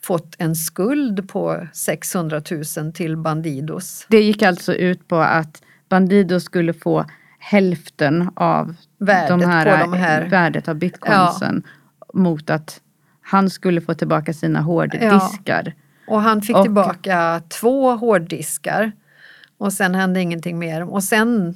fått 0.03 0.35
en 0.39 0.57
skuld 0.57 1.29
på 1.29 1.67
600 1.73 2.43
000 2.77 2.93
till 2.93 3.17
Bandidos. 3.17 4.07
Det 4.09 4.23
gick 4.23 4.43
alltså 4.43 4.75
ut 4.75 5.09
på 5.09 5.17
att 5.17 5.63
Bandidos 5.89 6.45
skulle 6.45 6.73
få 6.73 7.07
hälften 7.39 8.31
av 8.37 8.75
värdet, 8.99 9.29
de 9.29 9.41
här, 9.43 9.81
de 9.81 9.93
här, 9.93 10.29
värdet 10.29 10.69
av 10.69 10.75
bitcoinsen 10.75 11.63
ja. 11.65 12.21
mot 12.21 12.51
att 12.51 12.81
han 13.25 13.51
skulle 13.51 13.81
få 13.81 13.95
tillbaka 13.95 14.33
sina 14.33 14.61
hårddiskar. 14.61 15.63
Ja. 15.67 15.73
Och 16.15 16.21
han 16.21 16.43
fick 16.43 16.57
och, 16.57 16.63
tillbaka 16.63 17.43
två 17.61 17.97
hårddiskar. 17.97 18.93
Och 19.59 19.73
sen 19.73 19.95
hände 19.95 20.21
ingenting 20.21 20.59
mer. 20.59 20.83
Och 20.83 21.05
sen 21.05 21.55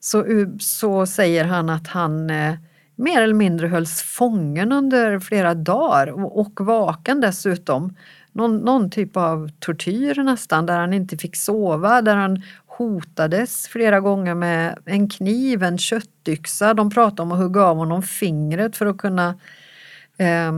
så, 0.00 0.24
så 0.58 1.06
säger 1.06 1.44
han 1.44 1.70
att 1.70 1.86
han 1.86 2.30
eh, 2.30 2.54
mer 2.96 3.22
eller 3.22 3.34
mindre 3.34 3.68
hölls 3.68 4.02
fången 4.02 4.72
under 4.72 5.18
flera 5.18 5.54
dagar 5.54 6.06
och, 6.06 6.40
och 6.40 6.66
vaken 6.66 7.20
dessutom. 7.20 7.96
Någon, 8.32 8.58
någon, 8.58 8.90
typ 8.90 9.16
av 9.16 9.50
tortyr 9.58 10.22
nästan, 10.22 10.66
där 10.66 10.78
han 10.78 10.92
inte 10.92 11.16
fick 11.16 11.36
sova, 11.36 12.02
där 12.02 12.16
han 12.16 12.42
hotades 12.66 13.68
flera 13.68 14.00
gånger 14.00 14.34
med 14.34 14.78
en 14.84 15.08
kniv, 15.08 15.62
en 15.62 15.78
köttyxa. 15.78 16.74
De 16.74 16.90
pratade 16.90 17.22
om 17.22 17.32
att 17.32 17.38
hugga 17.38 17.62
av 17.62 17.76
honom 17.76 18.02
fingret 18.02 18.76
för 18.76 18.86
att 18.86 18.98
kunna 18.98 19.28
eh, 20.18 20.52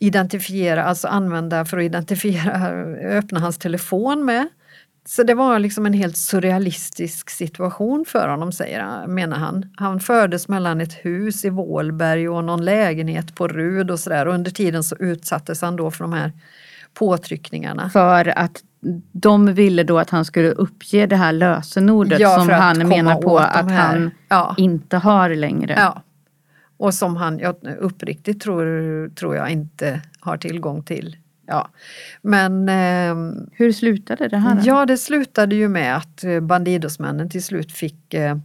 identifiera, 0.00 0.84
alltså 0.84 1.08
använda 1.08 1.64
för 1.64 1.78
att 1.78 1.84
identifiera, 1.84 2.68
öppna 3.18 3.40
hans 3.40 3.58
telefon 3.58 4.24
med. 4.24 4.48
Så 5.06 5.22
det 5.22 5.34
var 5.34 5.58
liksom 5.58 5.86
en 5.86 5.92
helt 5.92 6.16
surrealistisk 6.16 7.30
situation 7.30 8.04
för 8.08 8.28
honom, 8.28 8.52
säger 8.52 9.06
menar 9.06 9.36
han. 9.36 9.70
Han 9.76 10.00
fördes 10.00 10.48
mellan 10.48 10.80
ett 10.80 10.92
hus 10.92 11.44
i 11.44 11.50
Vålberg 11.50 12.28
och 12.28 12.44
någon 12.44 12.64
lägenhet 12.64 13.34
på 13.34 13.48
Rud 13.48 13.90
och 13.90 14.00
sådär. 14.00 14.28
Och 14.28 14.34
under 14.34 14.50
tiden 14.50 14.84
så 14.84 14.96
utsattes 14.96 15.62
han 15.62 15.76
då 15.76 15.90
för 15.90 16.04
de 16.04 16.12
här 16.12 16.32
påtryckningarna. 16.94 17.90
För 17.90 18.38
att 18.38 18.62
de 19.12 19.54
ville 19.54 19.82
då 19.82 19.98
att 19.98 20.10
han 20.10 20.24
skulle 20.24 20.50
uppge 20.50 21.06
det 21.06 21.16
här 21.16 21.32
lösenordet 21.32 22.20
ja, 22.20 22.38
som 22.38 22.48
han 22.48 22.88
menar 22.88 23.22
på 23.22 23.38
att 23.38 23.70
han 23.70 24.10
ja. 24.28 24.54
inte 24.58 24.96
har 24.96 25.30
längre. 25.30 25.74
Ja. 25.76 26.02
Och 26.80 26.94
som 26.94 27.16
han 27.16 27.38
jag, 27.38 27.56
uppriktigt 27.78 28.42
tror, 28.42 29.14
tror 29.14 29.36
jag 29.36 29.50
inte 29.50 30.00
har 30.20 30.36
tillgång 30.36 30.82
till. 30.82 31.16
Ja. 31.46 31.68
Men, 32.22 32.68
eh, 32.68 33.34
Hur 33.52 33.72
slutade 33.72 34.28
det 34.28 34.36
här? 34.36 34.62
Ja, 34.64 34.86
det 34.86 34.96
slutade 34.96 35.54
ju 35.54 35.68
med 35.68 35.96
att 35.96 36.24
eh, 36.24 36.40
Bandidosmännen 36.40 37.30
till 37.30 37.42
slut 37.42 37.72
fick 37.72 38.14
eh, 38.14 38.36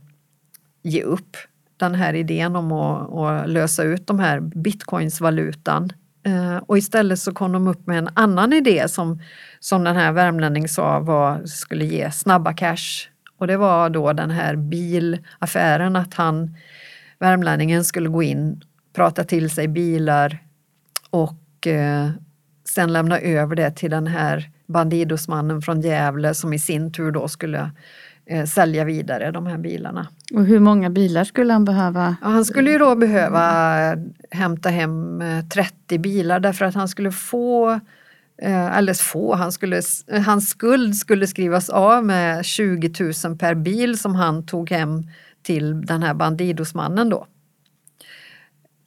ge 0.83 1.03
upp 1.03 1.37
den 1.77 1.95
här 1.95 2.13
idén 2.13 2.55
om 2.55 2.71
att, 2.71 3.13
att 3.13 3.49
lösa 3.49 3.83
ut 3.83 4.07
de 4.07 4.19
här 4.19 4.39
bitcoinsvalutan. 4.39 5.89
Eh, 6.25 6.57
och 6.57 6.77
istället 6.77 7.19
så 7.19 7.33
kom 7.33 7.51
de 7.51 7.67
upp 7.67 7.87
med 7.87 7.97
en 7.97 8.09
annan 8.13 8.53
idé 8.53 8.87
som, 8.87 9.21
som 9.59 9.83
den 9.83 9.95
här 9.95 10.11
värmlänning 10.11 10.67
sa 10.67 10.99
var, 10.99 11.45
skulle 11.45 11.85
ge 11.85 12.11
snabba 12.11 12.53
cash. 12.53 13.09
Och 13.37 13.47
det 13.47 13.57
var 13.57 13.89
då 13.89 14.13
den 14.13 14.31
här 14.31 14.55
bilaffären, 14.55 15.95
att 15.95 16.13
han 16.13 16.55
värmlänningen 17.19 17.83
skulle 17.83 18.09
gå 18.09 18.23
in, 18.23 18.61
prata 18.93 19.23
till 19.23 19.49
sig 19.49 19.67
bilar 19.67 20.39
och 21.09 21.67
eh, 21.67 22.09
sen 22.69 22.93
lämna 22.93 23.19
över 23.19 23.55
det 23.55 23.71
till 23.71 23.91
den 23.91 24.07
här 24.07 24.49
Bandidosmannen 24.67 25.61
från 25.61 25.81
Gävle 25.81 26.33
som 26.33 26.53
i 26.53 26.59
sin 26.59 26.91
tur 26.91 27.11
då 27.11 27.27
skulle 27.27 27.71
eh, 28.25 28.45
sälja 28.45 28.83
vidare 28.83 29.31
de 29.31 29.45
här 29.45 29.57
bilarna. 29.57 30.07
Och 30.33 30.45
hur 30.45 30.59
många 30.59 30.89
bilar 30.89 31.23
skulle 31.23 31.53
han 31.53 31.65
behöva? 31.65 32.15
Ja, 32.21 32.27
han 32.27 32.45
skulle 32.45 32.71
ju 32.71 32.77
då 32.77 32.95
behöva 32.95 33.73
hämta 34.31 34.69
hem 34.69 35.23
30 35.53 35.73
eh, 35.89 36.01
bilar 36.01 36.39
därför 36.39 36.65
att 36.65 36.75
han 36.75 36.87
skulle 36.87 37.11
få 37.11 37.79
eh, 38.41 38.77
alldeles 38.77 39.01
få. 39.01 39.35
Han 39.35 39.51
skulle, 39.51 39.81
hans 40.25 40.49
skuld 40.49 40.95
skulle 40.95 41.27
skrivas 41.27 41.69
av 41.69 42.05
med 42.05 42.45
20 42.45 42.93
000 43.25 43.37
per 43.37 43.55
bil 43.55 43.97
som 43.97 44.15
han 44.15 44.45
tog 44.45 44.71
hem 44.71 45.03
till 45.45 45.85
den 45.85 46.03
här 46.03 46.13
Bandidosmannen 46.13 47.09
då. 47.09 47.27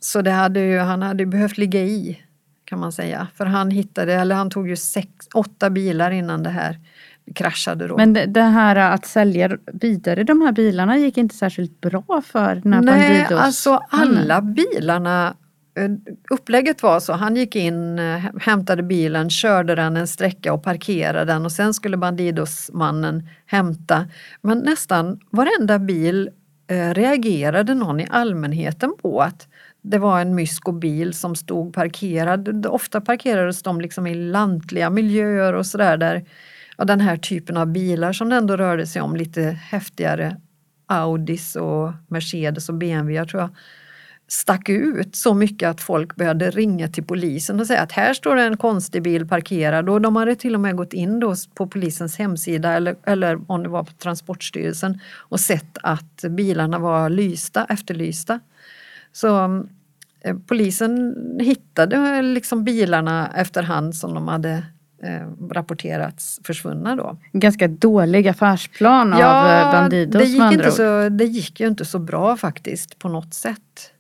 Så 0.01 0.23
det 0.23 0.31
hade 0.31 0.61
ju, 0.61 0.79
han 0.79 1.03
hade 1.03 1.27
behövt 1.27 1.59
ligga 1.59 1.81
i 1.81 2.19
kan 2.65 2.79
man 2.79 2.93
säga. 2.93 3.29
För 3.35 3.47
han 3.47 3.71
hittade, 3.71 4.15
eller 4.15 4.35
han 4.35 4.51
tog 4.51 4.69
ju 4.69 4.77
sex, 4.77 5.09
åtta 5.35 5.71
bilar 5.71 6.11
innan 6.11 6.43
det 6.43 6.51
här 6.51 6.79
kraschade 7.35 7.87
då. 7.89 7.97
Men 7.97 8.13
det, 8.13 8.27
det 8.27 8.43
här 8.43 8.77
att 8.77 9.07
sälja 9.07 9.51
vidare 9.73 10.25
de 10.25 10.43
här 10.43 10.53
bilarna 10.53 10.99
gick 10.99 11.19
inte 11.19 11.35
särskilt 11.35 11.81
bra 11.81 12.23
för 12.25 12.55
den 12.55 12.73
här 12.73 12.83
Nej, 12.83 13.19
Bandidos? 13.19 13.45
alltså 13.45 13.81
alla 13.91 14.43
bilarna 14.43 15.35
eh, 15.79 15.91
Upplägget 16.31 16.83
var 16.83 17.01
så, 17.01 17.13
han 17.13 17.37
gick 17.37 17.57
in, 17.57 17.99
eh, 17.99 18.21
hämtade 18.41 18.83
bilen, 18.83 19.31
körde 19.31 19.75
den 19.75 19.97
en 19.97 20.07
sträcka 20.07 20.53
och 20.53 20.63
parkerade 20.63 21.33
den 21.33 21.45
och 21.45 21.53
sen 21.53 21.75
skulle 21.75 21.97
Bandidosmannen 21.97 23.29
hämta. 23.47 24.07
Men 24.43 24.59
nästan 24.59 25.21
varenda 25.31 25.79
bil 25.79 26.31
Eh, 26.71 26.95
reagerade 26.95 27.75
någon 27.75 28.01
i 28.01 28.07
allmänheten 28.11 28.95
på 29.03 29.21
att 29.23 29.49
det 29.83 29.99
var 29.99 30.21
en 30.21 30.35
mysko-bil 30.35 31.15
som 31.15 31.37
stod 31.37 31.75
parkerad. 31.75 32.67
Ofta 32.67 33.01
parkerades 33.01 33.63
de 33.63 33.81
liksom 33.81 34.07
i 34.07 34.15
lantliga 34.15 34.91
miljöer 34.91 35.53
och 35.53 35.67
sådär 35.67 35.97
där 35.97 36.25
ja, 36.77 36.85
den 36.85 37.01
här 37.01 37.17
typen 37.17 37.57
av 37.57 37.67
bilar 37.67 38.13
som 38.13 38.29
det 38.29 38.37
ändå 38.37 38.57
rörde 38.57 38.87
sig 38.87 39.03
om, 39.03 39.17
lite 39.17 39.43
häftigare 39.43 40.37
Audis 40.87 41.57
och 41.57 41.93
Mercedes 42.09 42.69
och 42.69 42.75
BMW 42.75 43.31
tror 43.31 43.43
jag 43.43 43.51
stack 44.29 44.69
ut 44.69 45.17
så 45.17 45.35
mycket 45.35 45.69
att 45.69 45.81
folk 45.81 46.17
började 46.17 46.51
ringa 46.51 46.89
till 46.89 47.05
polisen 47.05 47.61
och 47.61 47.67
säga 47.67 47.83
att 47.83 47.93
här 47.93 48.15
står 48.15 48.37
en 48.37 48.57
konstig 48.57 49.03
bil 49.03 49.29
parkerad 49.29 49.89
och 49.89 50.01
de 50.01 50.17
hade 50.17 50.37
till 50.37 50.55
och 50.55 50.61
med 50.61 50.77
gått 50.77 50.93
in 50.93 51.21
då 51.21 51.35
på 51.55 51.67
polisens 51.67 52.19
hemsida 52.19 52.73
eller, 52.73 52.97
eller 53.07 53.41
om 53.47 53.63
det 53.63 53.69
var 53.69 53.85
på 53.85 53.93
Transportstyrelsen 53.93 55.01
och 55.17 55.41
sett 55.41 55.79
att 55.83 56.25
bilarna 56.31 56.79
var 56.79 57.11
lysta, 57.11 57.65
efterlysta. 57.65 58.41
Så 59.13 59.45
eh, 60.21 60.37
polisen 60.47 61.15
hittade 61.41 62.23
liksom 62.23 62.65
bilarna 62.65 63.33
efterhand 63.37 63.97
som 63.97 64.15
de 64.15 64.29
hade 64.29 64.63
eh, 65.03 65.51
rapporterats 65.51 66.41
försvunna 66.45 66.97
då. 66.97 67.17
Ganska 67.33 67.69
dålig 67.69 68.29
affärsplan 68.29 69.15
ja, 69.19 69.43
av 69.43 69.67
eh, 69.67 69.73
Bandidos 69.73 70.23
det 70.23 70.29
gick, 70.29 70.53
inte 70.53 70.71
så, 70.71 71.09
det 71.09 71.25
gick 71.25 71.61
ju 71.61 71.67
inte 71.67 71.85
så 71.85 71.99
bra 71.99 72.37
faktiskt 72.37 72.99
på 72.99 73.09
något 73.09 73.35
sätt 73.35 73.93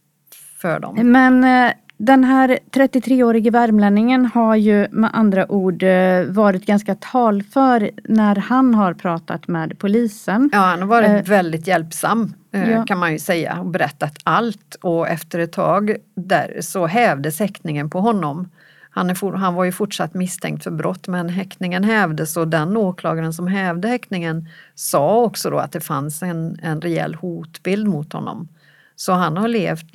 för 0.60 0.80
dem. 0.80 1.12
Men 1.12 1.44
eh, 1.44 1.72
den 2.00 2.24
här 2.24 2.58
33-årige 2.70 3.50
värmlänningen 3.50 4.26
har 4.26 4.56
ju 4.56 4.86
med 4.90 5.10
andra 5.12 5.52
ord 5.52 5.82
eh, 5.82 6.22
varit 6.24 6.66
ganska 6.66 6.94
talför 6.94 7.90
när 8.04 8.36
han 8.36 8.74
har 8.74 8.94
pratat 8.94 9.48
med 9.48 9.78
polisen. 9.78 10.50
Ja, 10.52 10.58
han 10.58 10.80
har 10.80 10.88
varit 10.88 11.08
eh, 11.08 11.22
väldigt 11.22 11.66
hjälpsam 11.66 12.34
ja. 12.50 12.84
kan 12.84 12.98
man 12.98 13.12
ju 13.12 13.18
säga 13.18 13.60
och 13.60 13.66
berättat 13.66 14.18
allt 14.24 14.74
och 14.80 15.08
efter 15.08 15.38
ett 15.38 15.52
tag 15.52 15.96
där 16.14 16.58
så 16.60 16.86
hävdes 16.86 17.40
häktningen 17.40 17.90
på 17.90 18.00
honom. 18.00 18.50
han, 18.90 19.16
for, 19.16 19.32
han 19.32 19.54
var 19.54 19.64
ju 19.64 19.72
fortsatt 19.72 20.14
misstänkt 20.14 20.64
för 20.64 20.70
brott 20.70 21.08
men 21.08 21.28
häktningen 21.28 21.84
hävdes 21.84 22.36
och 22.36 22.48
den 22.48 22.76
åklagaren 22.76 23.32
som 23.32 23.46
hävde 23.46 23.88
häktningen 23.88 24.48
sa 24.74 25.20
också 25.22 25.50
då 25.50 25.58
att 25.58 25.72
det 25.72 25.80
fanns 25.80 26.22
en, 26.22 26.58
en 26.62 26.80
rejäl 26.80 27.14
hotbild 27.14 27.88
mot 27.88 28.12
honom. 28.12 28.48
Så 28.96 29.12
han 29.12 29.36
har 29.36 29.48
levt 29.48 29.86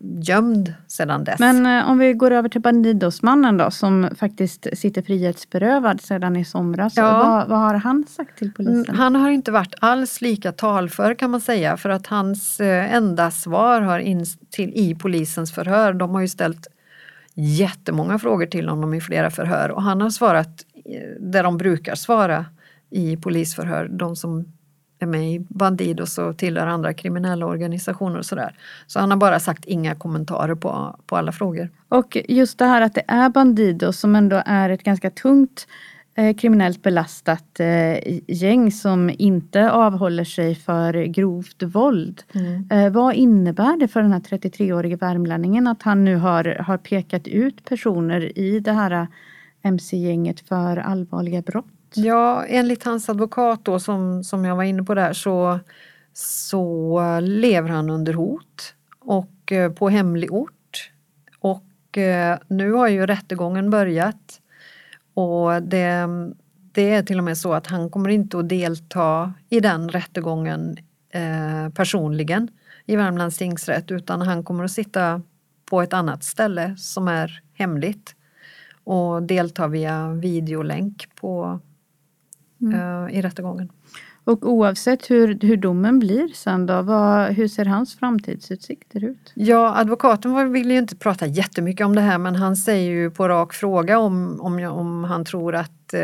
gömd 0.00 0.74
sedan 0.86 1.24
dess. 1.24 1.38
Men 1.38 1.66
eh, 1.66 1.90
om 1.90 1.98
vi 1.98 2.12
går 2.12 2.30
över 2.30 2.48
till 2.48 2.60
Bandidosmannen 2.60 3.56
då 3.56 3.70
som 3.70 4.08
faktiskt 4.18 4.66
sitter 4.72 5.02
frihetsberövad 5.02 6.00
sedan 6.00 6.36
i 6.36 6.44
somras. 6.44 6.96
Ja. 6.96 7.18
Vad, 7.18 7.48
vad 7.48 7.58
har 7.58 7.74
han 7.74 8.04
sagt 8.08 8.38
till 8.38 8.52
polisen? 8.52 8.84
Mm, 8.84 8.96
Han 8.96 9.14
har 9.14 9.30
inte 9.30 9.52
varit 9.52 9.74
alls 9.80 10.20
lika 10.20 10.52
talför 10.52 11.14
kan 11.14 11.30
man 11.30 11.40
säga 11.40 11.76
för 11.76 11.90
att 11.90 12.06
hans 12.06 12.60
eh, 12.60 12.94
enda 12.94 13.30
svar 13.30 13.80
har 13.80 13.98
in 13.98 14.26
till, 14.50 14.72
i 14.74 14.94
polisens 14.94 15.52
förhör, 15.52 15.92
de 15.92 16.10
har 16.10 16.20
ju 16.20 16.28
ställt 16.28 16.66
jättemånga 17.34 18.18
frågor 18.18 18.46
till 18.46 18.68
honom 18.68 18.94
i 18.94 19.00
flera 19.00 19.30
förhör 19.30 19.70
och 19.70 19.82
han 19.82 20.00
har 20.00 20.10
svarat 20.10 20.64
eh, 20.84 21.00
där 21.20 21.42
de 21.42 21.58
brukar 21.58 21.94
svara 21.94 22.46
i 22.90 23.16
polisförhör, 23.16 23.88
de 23.88 24.16
som 24.16 24.44
är 25.04 25.06
med 25.06 25.32
i 25.32 25.46
Bandidos 25.48 26.18
och 26.18 26.36
tillhör 26.36 26.66
andra 26.66 26.94
kriminella 26.94 27.46
organisationer 27.46 28.18
och 28.18 28.26
sådär. 28.26 28.54
Så 28.86 29.00
han 29.00 29.10
har 29.10 29.18
bara 29.18 29.40
sagt 29.40 29.64
inga 29.64 29.94
kommentarer 29.94 30.54
på, 30.54 30.96
på 31.06 31.16
alla 31.16 31.32
frågor. 31.32 31.70
Och 31.88 32.18
just 32.28 32.58
det 32.58 32.64
här 32.64 32.80
att 32.80 32.94
det 32.94 33.04
är 33.06 33.28
Bandidos 33.28 34.00
som 34.00 34.14
ändå 34.14 34.42
är 34.46 34.70
ett 34.70 34.82
ganska 34.82 35.10
tungt 35.10 35.66
eh, 36.14 36.36
kriminellt 36.36 36.82
belastat 36.82 37.60
eh, 37.60 38.20
gäng 38.26 38.72
som 38.72 39.10
inte 39.18 39.70
avhåller 39.70 40.24
sig 40.24 40.54
för 40.54 41.04
grovt 41.04 41.62
våld. 41.62 42.22
Eh, 42.70 42.90
vad 42.92 43.14
innebär 43.14 43.76
det 43.80 43.88
för 43.88 44.02
den 44.02 44.12
här 44.12 44.20
33-årige 44.20 44.96
värmlänningen 44.96 45.66
att 45.66 45.82
han 45.82 46.04
nu 46.04 46.16
har, 46.16 46.44
har 46.44 46.78
pekat 46.78 47.28
ut 47.28 47.64
personer 47.64 48.38
i 48.38 48.60
det 48.60 48.72
här 48.72 49.06
mc-gänget 49.62 50.40
för 50.40 50.76
allvarliga 50.76 51.42
brott? 51.42 51.77
Ja, 51.94 52.44
enligt 52.44 52.84
hans 52.84 53.08
advokat 53.08 53.64
då 53.64 53.80
som, 53.80 54.24
som 54.24 54.44
jag 54.44 54.56
var 54.56 54.64
inne 54.64 54.82
på 54.82 54.94
där 54.94 55.12
så, 55.12 55.60
så 56.12 57.00
lever 57.20 57.68
han 57.68 57.90
under 57.90 58.12
hot 58.12 58.74
och 59.00 59.52
eh, 59.52 59.72
på 59.72 59.88
hemlig 59.88 60.32
ort. 60.32 60.90
Och 61.38 61.98
eh, 61.98 62.38
nu 62.48 62.72
har 62.72 62.88
ju 62.88 63.06
rättegången 63.06 63.70
börjat 63.70 64.40
och 65.14 65.62
det, 65.62 66.08
det 66.72 66.94
är 66.94 67.02
till 67.02 67.18
och 67.18 67.24
med 67.24 67.38
så 67.38 67.52
att 67.52 67.66
han 67.66 67.90
kommer 67.90 68.10
inte 68.10 68.38
att 68.38 68.48
delta 68.48 69.32
i 69.48 69.60
den 69.60 69.88
rättegången 69.88 70.76
eh, 71.10 71.68
personligen 71.74 72.48
i 72.86 72.96
Värmlands 72.96 73.38
tingsrätt 73.38 73.90
utan 73.90 74.22
han 74.22 74.44
kommer 74.44 74.64
att 74.64 74.70
sitta 74.70 75.22
på 75.70 75.82
ett 75.82 75.92
annat 75.92 76.24
ställe 76.24 76.76
som 76.76 77.08
är 77.08 77.42
hemligt 77.54 78.14
och 78.84 79.22
delta 79.22 79.68
via 79.68 80.08
videolänk 80.08 81.08
på, 81.14 81.60
eh, 82.74 83.18
i 83.18 83.22
rättegången. 83.22 83.68
Och 84.24 84.48
oavsett 84.52 85.10
hur, 85.10 85.38
hur 85.42 85.56
domen 85.56 85.98
blir 85.98 86.28
sen 86.28 86.66
då, 86.66 86.82
vad, 86.82 87.28
hur 87.32 87.48
ser 87.48 87.64
hans 87.64 87.96
framtidsutsikter 87.98 89.04
ut? 89.04 89.32
Ja, 89.34 89.74
advokaten 89.76 90.52
vill 90.52 90.70
ju 90.70 90.78
inte 90.78 90.96
prata 90.96 91.26
jättemycket 91.26 91.86
om 91.86 91.94
det 91.94 92.00
här 92.00 92.18
men 92.18 92.36
han 92.36 92.56
säger 92.56 92.90
ju 92.90 93.10
på 93.10 93.28
rak 93.28 93.52
fråga 93.54 93.98
om, 93.98 94.40
om, 94.40 94.60
jag- 94.60 94.76
om 94.76 95.04
han 95.04 95.24
tror 95.24 95.54
att 95.54 95.94
eh, 95.94 96.00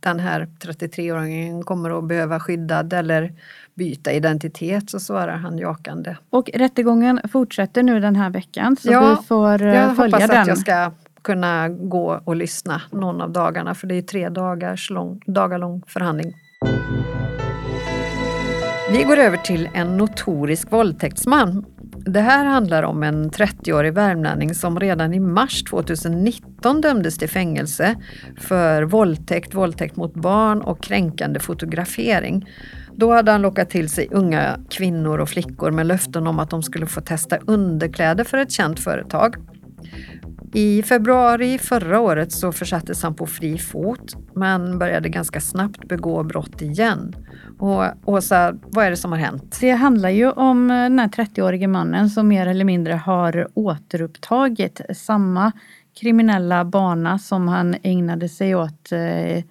den 0.00 0.20
här 0.20 0.48
33-åringen 0.60 1.62
kommer 1.62 1.98
att 1.98 2.04
behöva 2.04 2.40
skyddad 2.40 2.92
eller 2.92 3.32
byta 3.74 4.12
identitet 4.12 4.90
så 4.90 5.00
svarar 5.00 5.36
han 5.36 5.58
jakande. 5.58 6.16
Och 6.30 6.50
rättegången 6.54 7.20
fortsätter 7.32 7.82
nu 7.82 8.00
den 8.00 8.16
här 8.16 8.30
veckan 8.30 8.76
så 8.76 8.92
Ja, 8.92 9.16
vi 9.20 9.26
får 9.26 9.62
eh, 9.62 9.74
Jag 9.74 9.96
följa 9.96 10.16
hoppas 10.16 10.30
den. 10.30 10.40
att 10.40 10.48
jag 10.48 10.58
ska 10.58 10.90
kunna 11.26 11.68
gå 11.68 12.20
och 12.24 12.36
lyssna 12.36 12.82
någon 12.92 13.20
av 13.20 13.32
dagarna 13.32 13.74
för 13.74 13.86
det 13.86 13.94
är 13.94 14.02
tre 14.02 14.28
dagars 14.28 14.90
lång, 14.90 15.20
dagar 15.26 15.58
lång 15.58 15.82
förhandling. 15.86 16.34
Vi 18.92 19.02
går 19.02 19.16
över 19.16 19.36
till 19.36 19.68
en 19.74 19.96
notorisk 19.96 20.72
våldtäktsman. 20.72 21.64
Det 21.96 22.20
här 22.20 22.44
handlar 22.44 22.82
om 22.82 23.02
en 23.02 23.30
30-årig 23.30 23.92
värmlänning 23.92 24.54
som 24.54 24.80
redan 24.80 25.14
i 25.14 25.20
mars 25.20 25.64
2019 25.64 26.80
dömdes 26.80 27.18
till 27.18 27.28
fängelse 27.28 27.96
för 28.40 28.82
våldtäkt, 28.82 29.54
våldtäkt 29.54 29.96
mot 29.96 30.14
barn 30.14 30.60
och 30.60 30.82
kränkande 30.82 31.40
fotografering. 31.40 32.48
Då 32.94 33.12
hade 33.12 33.32
han 33.32 33.42
lockat 33.42 33.70
till 33.70 33.88
sig 33.88 34.08
unga 34.10 34.58
kvinnor 34.70 35.18
och 35.18 35.28
flickor 35.28 35.70
med 35.70 35.86
löften 35.86 36.26
om 36.26 36.38
att 36.38 36.50
de 36.50 36.62
skulle 36.62 36.86
få 36.86 37.00
testa 37.00 37.38
underkläder 37.46 38.24
för 38.24 38.38
ett 38.38 38.50
känt 38.50 38.80
företag. 38.80 39.36
I 40.52 40.82
februari 40.82 41.58
förra 41.58 42.00
året 42.00 42.32
så 42.32 42.52
försattes 42.52 43.02
han 43.02 43.14
på 43.14 43.26
fri 43.26 43.58
fot 43.58 44.16
men 44.34 44.78
började 44.78 45.08
ganska 45.08 45.40
snabbt 45.40 45.88
begå 45.88 46.22
brott 46.22 46.62
igen. 46.62 47.14
Och 47.58 47.84
Åsa, 48.04 48.54
vad 48.62 48.84
är 48.84 48.90
det 48.90 48.96
som 48.96 49.12
har 49.12 49.18
hänt? 49.18 49.58
Det 49.60 49.70
handlar 49.70 50.10
ju 50.10 50.30
om 50.30 50.70
eh, 50.70 50.74
den 50.74 50.98
här 50.98 51.08
30-årige 51.08 51.68
mannen 51.68 52.10
som 52.10 52.28
mer 52.28 52.46
eller 52.46 52.64
mindre 52.64 52.92
har 52.92 53.48
återupptagit 53.54 54.80
samma 54.96 55.52
kriminella 56.00 56.64
bana 56.64 57.18
som 57.18 57.48
han 57.48 57.76
ägnade 57.82 58.28
sig 58.28 58.54
åt, 58.54 58.92
eh, 58.92 59.42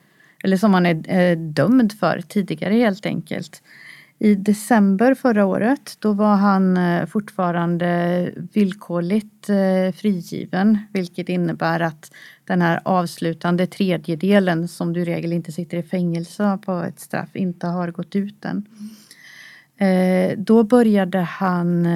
eller 0.43 0.58
som 0.58 0.73
han 0.73 0.86
är 0.86 1.19
eh, 1.19 1.38
dömd 1.38 1.93
för 1.99 2.21
tidigare 2.27 2.73
helt 2.73 3.05
enkelt. 3.05 3.62
I 4.19 4.36
december 4.36 5.13
förra 5.13 5.45
året 5.45 5.97
då 5.99 6.13
var 6.13 6.36
han 6.36 6.78
eh, 6.78 7.06
fortfarande 7.06 8.32
villkorligt 8.54 9.49
eh, 9.49 9.95
frigiven 9.95 10.78
vilket 10.93 11.30
innebär 11.30 11.80
att 11.80 12.12
den 12.45 12.62
här 12.62 12.80
avslutande 12.86 13.67
tredjedelen 13.67 14.67
som 14.67 14.93
du 14.93 15.01
i 15.01 15.06
regel 15.06 15.34
inte 15.34 15.51
sitter 15.51 15.78
i 15.78 15.84
fängelse 15.84 16.60
på 16.65 16.71
ett 16.71 16.99
straff 16.99 17.36
inte 17.36 17.67
har 17.67 17.91
gått 17.91 18.15
ut 18.15 18.45
än. 18.45 18.65
Eh, 19.78 20.38
då 20.38 20.63
började 20.63 21.19
han 21.19 21.88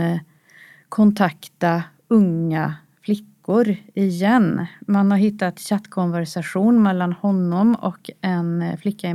kontakta 0.89 1.83
unga 2.07 2.75
flickor 3.01 3.75
igen. 3.93 4.65
Man 4.79 5.11
har 5.11 5.17
hittat 5.17 5.59
chattkonversation 5.59 6.83
mellan 6.83 7.13
honom 7.13 7.75
och 7.75 8.09
en 8.21 8.77
flicka 8.77 9.09
i 9.09 9.13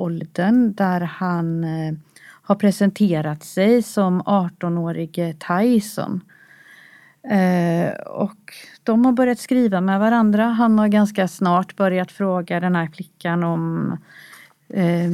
åldern 0.00 0.74
där 0.74 1.00
han 1.00 1.64
eh, 1.64 1.94
har 2.42 2.54
presenterat 2.54 3.44
sig 3.44 3.82
som 3.82 4.22
18-årige 4.22 5.34
Tyson. 5.34 6.20
Eh, 7.30 7.92
och 8.06 8.52
de 8.82 9.04
har 9.04 9.12
börjat 9.12 9.38
skriva 9.38 9.80
med 9.80 10.00
varandra. 10.00 10.44
Han 10.44 10.78
har 10.78 10.88
ganska 10.88 11.28
snart 11.28 11.76
börjat 11.76 12.12
fråga 12.12 12.60
den 12.60 12.76
här 12.76 12.86
flickan 12.86 13.44
om 13.44 13.96
eh, 14.68 15.10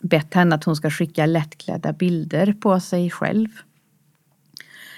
bett 0.00 0.34
henne 0.34 0.54
att 0.54 0.64
hon 0.64 0.76
ska 0.76 0.90
skicka 0.90 1.26
lättklädda 1.26 1.92
bilder 1.92 2.52
på 2.52 2.80
sig 2.80 3.10
själv. 3.10 3.48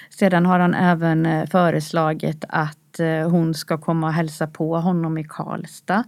Sedan 0.09 0.45
har 0.45 0.59
han 0.59 0.73
även 0.73 1.25
eh, 1.25 1.47
föreslagit 1.49 2.45
att 2.49 2.99
eh, 2.99 3.29
hon 3.29 3.53
ska 3.53 3.77
komma 3.77 4.07
och 4.07 4.13
hälsa 4.13 4.47
på 4.47 4.77
honom 4.77 5.17
i 5.17 5.23
Karlstad. 5.23 6.03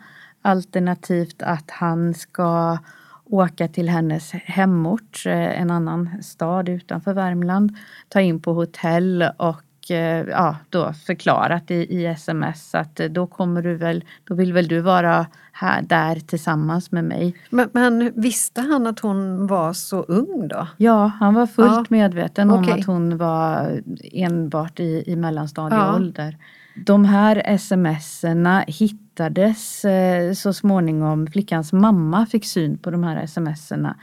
Alternativt 0.46 1.42
att 1.42 1.72
han 1.72 2.14
ska 2.14 2.78
åka 3.26 3.68
till 3.68 3.90
hennes 3.90 4.32
hemort, 4.32 5.24
eh, 5.26 5.62
en 5.62 5.72
annan 5.72 6.24
stad 6.24 6.70
utanför 6.70 7.14
Värmland, 7.14 7.76
ta 8.10 8.22
in 8.22 8.40
på 8.42 8.54
hotell 8.54 9.26
och 9.38 9.92
eh, 9.92 10.26
ja, 10.30 10.56
då 10.70 10.94
förklarat 10.94 11.72
i, 11.72 11.76
i 11.76 12.06
sms 12.06 12.76
att 12.76 13.00
eh, 13.00 13.08
då 13.10 13.28
kommer 13.28 13.62
du 13.62 13.76
väl, 13.76 14.04
då 14.24 14.36
vill 14.36 14.54
väl 14.54 14.68
du 14.68 14.80
vara 14.82 15.26
här, 15.52 15.82
där 15.82 16.16
tillsammans 16.16 16.92
med 16.92 17.04
mig. 17.04 17.36
Men, 17.50 17.70
men 17.74 18.12
visste 18.16 18.62
han 18.62 18.88
att 18.88 19.00
hon 19.00 19.48
var 19.48 19.74
så 19.74 20.02
ung 20.02 20.48
då? 20.48 20.68
Ja, 20.78 21.12
han 21.20 21.34
var 21.34 21.48
fullt 21.48 21.72
Ja. 21.72 21.86
medveten 21.90 22.50
om 22.52 22.60
Okej. 22.60 22.80
att 22.80 22.86
hon 22.86 23.18
var 23.18 23.82
enbart 24.14 24.80
i, 24.80 25.04
i 25.08 25.16
mellanstadieålder. 25.16 26.38
Ja. 26.40 26.46
De 26.76 27.06
här 27.06 27.58
smserna 27.58 28.64
hittades 28.68 29.86
eh, 29.86 30.34
så 30.34 30.54
småningom. 30.54 31.28
Flickans 31.28 31.74
mamma 31.74 32.26
fick 32.26 32.46
syn 32.46 32.78
på 32.78 32.92
de 32.92 33.04
här 33.04 33.26
smserna. 33.26 33.96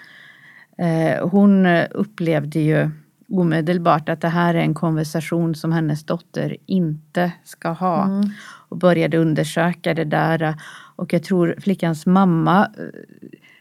Eh, 0.79 1.29
hon 1.29 1.67
eh, 1.67 1.87
upplevde 1.91 2.61
ju 2.61 2.91
omedelbart 3.29 4.09
att 4.09 4.21
det 4.21 4.29
här 4.29 4.55
är 4.55 4.59
en 4.59 4.75
konversation 4.75 5.55
som 5.55 5.73
hennes 5.73 6.05
dotter 6.05 6.57
inte 6.67 7.33
ska 7.45 7.69
ha. 7.69 8.23
Och 8.69 8.77
började 8.77 9.19
undersöka 9.19 9.95
det 9.95 10.05
där. 10.05 10.55
Och 10.97 11.13
jag 11.13 11.23
tror 11.23 11.55
flickans 11.61 12.07
mamma 12.07 12.71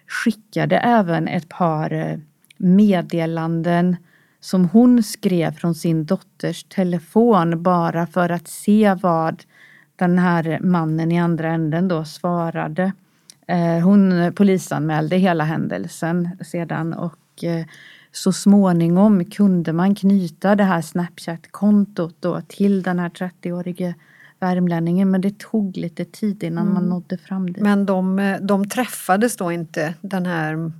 skickade 0.08 0.78
även 0.78 1.28
ett 1.28 1.50
par 1.50 2.20
meddelanden 2.58 3.96
som 4.42 4.66
hon 4.70 5.04
skrev 5.04 5.52
från 5.52 5.76
sin 5.76 6.06
dotters 6.06 6.64
telefon 6.64 7.64
bara 7.64 8.08
för 8.08 8.30
att 8.30 8.48
se 8.48 8.98
vad 9.02 9.44
den 9.96 10.20
här 10.20 10.60
mannen 10.62 11.12
i 11.12 11.20
andra 11.20 11.52
änden 11.54 11.88
då 11.88 12.06
svarade. 12.06 12.92
Eh, 13.48 13.80
Hon 13.84 14.34
polisanmälde 14.36 15.16
hela 15.18 15.44
händelsen 15.44 16.30
sedan 16.46 16.94
och 16.94 17.44
eh, 17.44 17.66
så 18.12 18.32
småningom 18.32 19.26
kunde 19.26 19.74
man 19.74 19.96
knyta 19.96 20.56
det 20.56 20.64
här 20.64 20.82
Snapchat-kontot 20.82 22.16
då 22.20 22.42
till 22.48 22.84
den 22.84 23.00
här 23.00 23.10
30-årige 23.10 23.96
värmlänningen 24.40 25.12
men 25.12 25.22
det 25.22 25.40
tog 25.40 25.78
lite 25.78 26.06
tid 26.06 26.44
innan 26.44 26.64
Mm. 26.64 26.74
man 26.74 26.90
nådde 26.90 27.18
fram 27.18 27.54
dit. 27.54 27.64
Men 27.64 27.86
de, 27.86 28.20
eh, 28.20 28.38
de 28.42 28.70
träffades 28.70 29.38
då 29.38 29.52
inte 29.52 29.94
den 30.02 30.26
här 30.26 30.72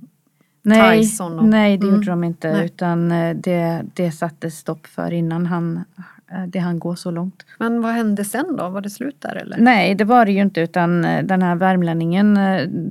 nej, 0.62 1.00
Tyson 1.02 1.38
och- 1.38 1.44
nej, 1.44 1.76
det 1.78 1.86
Mm. 1.86 1.94
gjorde 1.94 2.10
de 2.10 2.24
inte 2.24 2.52
Nej. 2.52 2.64
utan 2.66 3.12
eh, 3.12 3.36
det, 3.36 3.82
det 3.94 4.12
sattes 4.12 4.58
stopp 4.58 4.86
för 4.86 5.12
innan 5.12 5.46
han, 5.46 5.84
eh, 6.32 6.42
det 6.46 6.58
han 6.58 6.78
gå 6.78 6.96
så 6.96 7.10
långt. 7.10 7.46
Men 7.58 7.82
vad 7.82 7.92
hände 7.92 8.24
sen 8.24 8.56
då? 8.56 8.68
Var 8.68 8.80
det 8.80 8.90
slut 8.90 9.16
där 9.20 9.36
eller? 9.36 9.56
Nej, 9.58 9.94
det 9.94 10.04
var 10.04 10.24
det 10.26 10.32
ju 10.32 10.40
inte 10.40 10.60
utan 10.60 11.04
eh, 11.04 11.24
den 11.24 11.42
här 11.42 11.54
värmlänningen 11.56 12.38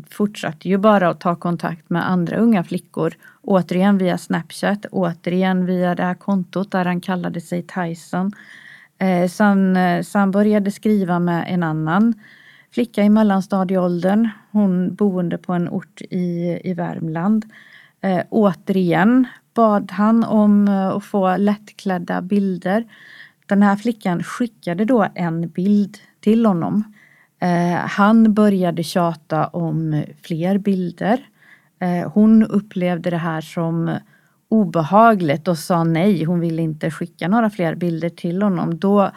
fortsatte 0.09 0.69
ju 0.69 0.77
bara 0.77 1.09
att 1.09 1.19
ta 1.19 1.35
kontakt 1.35 1.89
med 1.89 2.09
andra 2.09 2.37
unga 2.37 2.63
flickor. 2.63 3.13
Återigen 3.41 3.97
via 3.97 4.17
Snapchat, 4.17 4.85
återigen 4.91 5.65
via 5.65 5.95
det 5.95 6.03
här 6.03 6.13
kontot 6.13 6.71
där 6.71 6.85
han 6.85 7.01
kallade 7.01 7.41
sig 7.41 7.61
Tyson. 7.67 8.31
Eh, 8.97 9.27
så 10.03 10.17
han 10.19 10.31
började 10.31 10.71
skriva 10.71 11.19
med 11.19 11.45
en 11.47 11.63
annan 11.63 12.13
flicka 12.73 13.03
i 13.03 13.09
mellanstadieåldern, 13.09 14.29
hon 14.51 14.95
boende 14.95 15.37
på 15.37 15.53
en 15.53 15.69
ort 15.69 16.01
i, 16.01 16.59
i 16.63 16.73
Värmland. 16.73 17.45
Eh, 18.01 18.23
återigen 18.29 19.27
bad 19.53 19.91
han 19.91 20.23
om 20.23 20.67
eh, 20.67 20.87
att 20.87 21.03
få 21.03 21.37
lättklädda 21.37 22.21
bilder. 22.21 22.85
Den 23.45 23.63
här 23.63 23.75
flickan 23.75 24.23
skickade 24.23 24.85
då 24.85 25.07
en 25.15 25.49
bild 25.49 25.97
till 26.19 26.45
honom. 26.45 26.93
Eh, 27.39 27.73
han 27.73 28.33
började 28.33 28.83
tjata 28.83 29.47
om 29.47 30.03
fler 30.23 30.57
bilder. 30.57 31.27
Eh, 31.79 32.11
hon 32.11 32.43
upplevde 32.43 33.09
det 33.09 33.17
här 33.17 33.41
som 33.41 33.97
obehagligt 34.49 35.47
och 35.47 35.57
sa 35.57 35.83
nej, 35.83 36.23
hon 36.23 36.39
ville 36.39 36.61
inte 36.61 36.91
skicka 36.91 37.27
några 37.27 37.49
fler 37.49 37.75
bilder 37.75 38.09
till 38.09 38.41
honom. 38.41 38.79
Då 38.79 39.11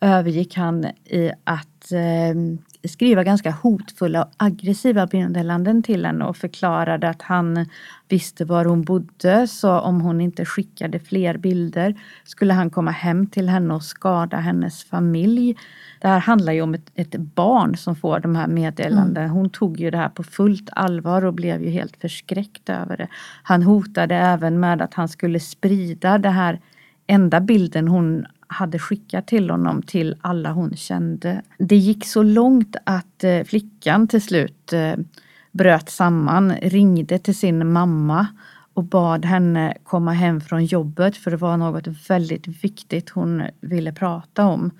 övergick 0.00 0.56
han 0.56 0.84
i 1.04 1.30
att 1.44 1.92
eh, 1.92 2.58
skriva 2.88 3.24
ganska 3.24 3.50
hotfulla 3.50 4.24
och 4.24 4.30
aggressiva 4.36 5.08
meddelanden 5.12 5.82
till 5.82 6.06
henne 6.06 6.24
och 6.24 6.36
förklarade 6.36 7.08
att 7.08 7.22
han 7.22 7.66
visste 8.08 8.44
var 8.44 8.64
hon 8.64 8.82
bodde 8.82 9.46
så 9.46 9.80
om 9.80 10.00
hon 10.00 10.20
inte 10.20 10.44
skickade 10.44 10.98
fler 10.98 11.36
bilder 11.36 11.94
skulle 12.24 12.54
han 12.54 12.70
komma 12.70 12.90
hem 12.90 13.26
till 13.26 13.48
henne 13.48 13.74
och 13.74 13.82
skada 13.82 14.36
hennes 14.36 14.84
familj. 14.84 15.56
Det 16.00 16.08
här 16.08 16.20
handlar 16.20 16.52
ju 16.52 16.62
om 16.62 16.74
ett, 16.74 16.90
ett 16.94 17.16
barn 17.16 17.76
som 17.76 17.96
får 17.96 18.20
de 18.20 18.36
här 18.36 18.46
meddelandena. 18.46 19.28
Hon 19.28 19.50
tog 19.50 19.80
ju 19.80 19.90
det 19.90 19.98
här 19.98 20.08
på 20.08 20.22
fullt 20.22 20.68
allvar 20.72 21.24
och 21.24 21.34
blev 21.34 21.62
ju 21.62 21.70
helt 21.70 21.96
förskräckt 21.96 22.68
över 22.68 22.96
det. 22.96 23.08
Han 23.42 23.62
hotade 23.62 24.14
även 24.14 24.60
med 24.60 24.82
att 24.82 24.94
han 24.94 25.08
skulle 25.08 25.40
sprida 25.40 26.18
det 26.18 26.30
här 26.30 26.60
enda 27.06 27.40
bilden 27.40 27.88
hon 27.88 28.26
hade 28.48 28.78
skickat 28.78 29.26
till 29.26 29.50
honom 29.50 29.82
till 29.82 30.16
alla 30.20 30.52
hon 30.52 30.76
kände. 30.76 31.42
Det 31.58 31.76
gick 31.76 32.06
så 32.06 32.22
långt 32.22 32.76
att 32.84 33.24
eh, 33.24 33.44
flickan 33.44 34.08
till 34.08 34.22
slut 34.22 34.72
eh, 34.72 34.94
bröt 35.52 35.90
samman, 35.90 36.52
ringde 36.52 37.18
till 37.18 37.36
sin 37.36 37.72
mamma 37.72 38.26
och 38.74 38.84
bad 38.84 39.24
henne 39.24 39.74
komma 39.84 40.12
hem 40.12 40.40
från 40.40 40.64
jobbet 40.64 41.16
för 41.16 41.30
det 41.30 41.36
var 41.36 41.56
något 41.56 41.86
väldigt 42.08 42.46
viktigt 42.64 43.10
hon 43.10 43.42
ville 43.60 43.92
prata 43.92 44.46
om. 44.46 44.70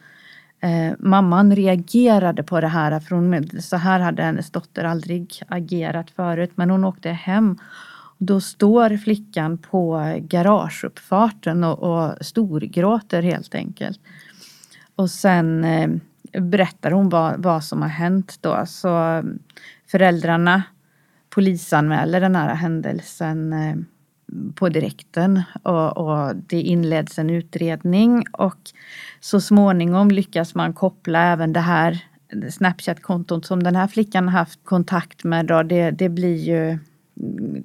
Eh, 0.60 0.92
mamman 0.98 1.56
reagerade 1.56 2.42
på 2.42 2.60
det 2.60 2.68
här 2.68 3.00
för 3.00 3.16
hon, 3.16 3.48
så 3.60 3.76
här 3.76 4.00
hade 4.00 4.22
hennes 4.22 4.50
dotter 4.50 4.84
aldrig 4.84 5.42
agerat 5.48 6.10
förut 6.10 6.50
men 6.54 6.70
hon 6.70 6.84
åkte 6.84 7.10
hem 7.10 7.58
då 8.18 8.40
står 8.40 8.96
flickan 8.96 9.58
på 9.58 10.14
garageuppfarten 10.20 11.64
och, 11.64 11.78
och 11.78 12.14
storgråter 12.20 13.22
helt 13.22 13.54
enkelt. 13.54 14.00
Och 14.94 15.10
sen 15.10 15.64
eh, 15.64 15.90
berättar 16.40 16.90
hon 16.90 17.08
vad, 17.08 17.42
vad 17.42 17.64
som 17.64 17.82
har 17.82 17.88
hänt 17.88 18.38
då. 18.40 18.66
Så 18.66 18.88
mm, 18.88 19.38
föräldrarna 19.86 20.62
polisanmäler 21.30 22.20
den 22.20 22.36
här 22.36 22.54
händelsen 22.54 23.52
eh, 23.52 23.76
på 24.54 24.68
direkten 24.68 25.42
och, 25.62 25.96
och 25.96 26.36
det 26.36 26.60
inleds 26.60 27.18
en 27.18 27.30
utredning 27.30 28.24
och 28.32 28.58
så 29.20 29.40
småningom 29.40 30.10
lyckas 30.10 30.54
man 30.54 30.72
koppla 30.72 31.32
även 31.32 31.52
det 31.52 31.60
här 31.60 32.04
Snapchat-kontot 32.50 33.46
som 33.46 33.62
den 33.62 33.76
här 33.76 33.86
flickan 33.86 34.28
haft 34.28 34.64
kontakt 34.64 35.24
med. 35.24 35.46
Då, 35.46 35.62
det, 35.62 35.90
det 35.90 36.08
blir 36.08 36.36
ju 36.36 36.78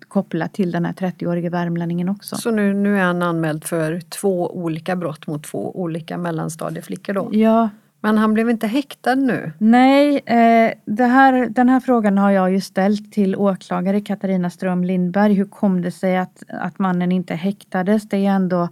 kopplat 0.08 0.54
till 0.54 0.72
den 0.72 0.86
här 0.86 0.94
30-årige 0.94 1.50
värmlänningen 1.50 2.10
också. 2.10 2.36
Så 2.36 2.52
nu, 2.52 2.74
nu 2.74 2.98
är 2.98 3.04
han 3.04 3.22
anmäld 3.22 3.64
för 3.64 4.00
två 4.00 4.58
olika 4.58 4.96
brott 4.96 5.28
mot 5.28 5.44
två 5.44 5.80
olika 5.82 6.18
mellanstadieflickor 6.18 7.14
då? 7.14 7.30
Ja, 7.32 7.70
Men 8.02 8.18
han 8.18 8.34
blev 8.34 8.50
inte 8.50 8.68
häktad 8.68 9.16
nu? 9.16 9.52
nej, 9.58 10.22
eh, 10.26 11.08
här, 11.08 11.50
den 11.50 11.70
här 11.70 11.80
frågan 11.80 12.18
har 12.18 12.32
jag 12.32 12.52
ju 12.52 12.62
ställt 12.62 13.12
till 13.12 13.36
åklagare 13.36 14.02
Katarina 14.02 14.50
Ström 14.50 14.84
Lindberg. 14.84 15.34
Hur 15.34 15.46
kom 15.46 15.82
det 15.82 15.92
sig 15.92 16.18
att, 16.18 16.44
att 16.48 16.80
mannen 16.80 17.12
inte 17.12 17.36
häktades? 17.36 18.10
Det 18.10 18.18
är 18.18 18.32
ändå 18.32 18.70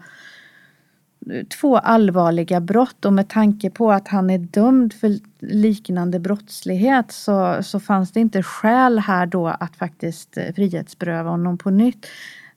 två 1.60 1.78
allvarliga 1.78 2.60
brott 2.60 3.06
och 3.06 3.14
med 3.14 3.30
tanke 3.30 3.70
på 3.70 3.92
att 3.92 4.08
han 4.08 4.30
är 4.30 4.38
dömd 4.38 4.94
för 4.94 5.20
liknande 5.40 6.20
brottslighet 6.20 7.12
så, 7.12 7.64
så 7.64 7.80
fanns 7.80 8.12
det 8.12 8.20
inte 8.20 8.44
skäl 8.44 9.00
här 9.00 9.26
då 9.26 9.48
att 9.48 9.76
faktiskt 9.76 10.38
eh, 10.38 10.54
frihetsberöva 10.56 11.30
honom 11.30 11.58
på 11.58 11.70
nytt. 11.70 12.08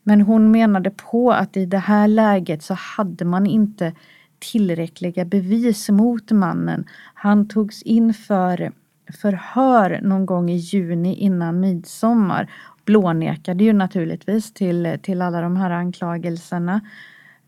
Men 0.03 0.21
hon 0.21 0.51
menade 0.51 0.91
på 0.91 1.33
att 1.33 1.57
i 1.57 1.67
det 1.67 1.79
här 1.79 2.09
läget 2.09 2.63
så 2.63 2.75
hade 2.75 3.25
man 3.25 3.47
inte 3.47 3.93
tillräckliga 4.39 5.25
bevis 5.25 5.89
mot 5.89 6.31
mannen. 6.31 6.85
Han 7.15 7.49
togs 7.49 7.83
in 7.83 8.15
för 8.15 8.73
förhör 9.13 10.01
någon 10.03 10.27
gång 10.27 10.51
i 10.51 10.57
juni 10.57 11.15
innan 11.15 11.61
midsommar. 11.61 12.51
Blånekade 12.85 13.65
ju 13.65 13.73
naturligtvis 13.73 14.53
till, 14.53 14.99
till 15.03 15.23
alla 15.23 15.41
de 15.41 15.57
här 15.57 15.71
anklagelserna. 15.71 16.81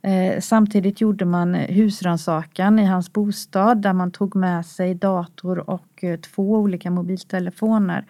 Eh, 0.04 0.40
samtidigt 0.40 1.00
gjorde 1.00 1.24
man 1.24 1.54
husrannsakan 1.54 2.78
i 2.78 2.84
hans 2.84 3.12
bostad 3.12 3.82
där 3.82 3.92
man 3.92 4.10
tog 4.10 4.36
med 4.36 4.66
sig 4.66 4.94
dator 4.94 5.70
och 5.70 6.04
eh, 6.04 6.20
två 6.20 6.52
olika 6.52 6.90
mobiltelefoner 6.90 8.04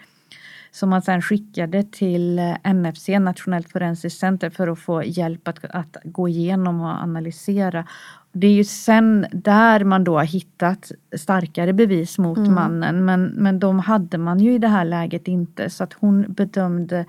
som 0.70 0.90
man 0.90 1.02
sedan 1.02 1.22
skickade 1.22 1.82
till 1.82 2.38
eh, 2.38 2.74
NFC, 2.74 3.08
Nationellt 3.08 3.70
forensiskt 3.70 4.20
center, 4.20 4.50
för 4.50 4.68
att 4.68 4.78
få 4.78 5.04
hjälp 5.04 5.48
att, 5.48 5.64
att 5.64 5.96
gå 6.04 6.28
igenom 6.28 6.80
och 6.80 7.02
analysera. 7.02 7.86
Det 8.32 8.46
är 8.46 8.52
ju 8.52 8.64
sen 8.64 9.26
där 9.32 9.84
man 9.84 10.04
då 10.04 10.16
har 10.18 10.24
hittat 10.24 10.92
starkare 11.16 11.72
bevis 11.72 12.18
mot 12.18 12.38
Mm. 12.38 12.54
mannen 12.54 13.04
men, 13.04 13.24
men 13.24 13.58
de 13.58 13.78
hade 13.78 14.18
man 14.18 14.40
ju 14.40 14.54
i 14.54 14.58
det 14.58 14.68
här 14.68 14.84
läget 14.84 15.28
inte 15.28 15.70
så 15.70 15.84
att 15.84 15.92
hon 15.92 16.24
bedömde 16.28 17.04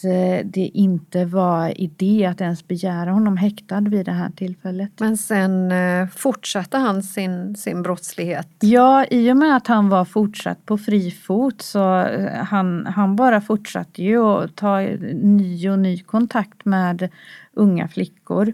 att 0.00 0.04
eh, 0.04 0.46
det 0.46 0.70
inte 0.74 1.24
var 1.24 1.80
idé 1.80 2.26
att 2.26 2.40
ens 2.40 2.68
begära 2.68 3.10
honom 3.10 3.36
häktad 3.36 3.80
vid 3.80 4.06
det 4.06 4.12
här 4.12 4.30
tillfället. 4.30 4.90
Men 5.00 5.16
sen 5.16 5.72
eh, 5.72 6.08
fortsatte 6.08 6.78
han 6.78 7.02
sin, 7.02 7.56
sin 7.56 7.82
brottslighet? 7.82 8.48
Ja, 8.60 9.04
i 9.10 9.32
och 9.32 9.36
med 9.36 9.56
att 9.56 9.66
han 9.66 9.88
var 9.88 10.04
fortsatt 10.04 10.66
på 10.66 10.78
fri 10.78 11.10
fot 11.10 11.62
så 11.62 11.98
eh, 12.00 12.44
han, 12.44 12.86
han 12.86 13.16
bara 13.16 13.40
fortsatte 13.40 14.02
ju 14.02 14.24
att 14.24 14.56
ta 14.56 14.80
ny 14.80 15.70
och 15.70 15.78
ny 15.78 16.02
kontakt 16.02 16.64
med 16.64 17.08
unga 17.52 17.88
flickor. 17.88 18.52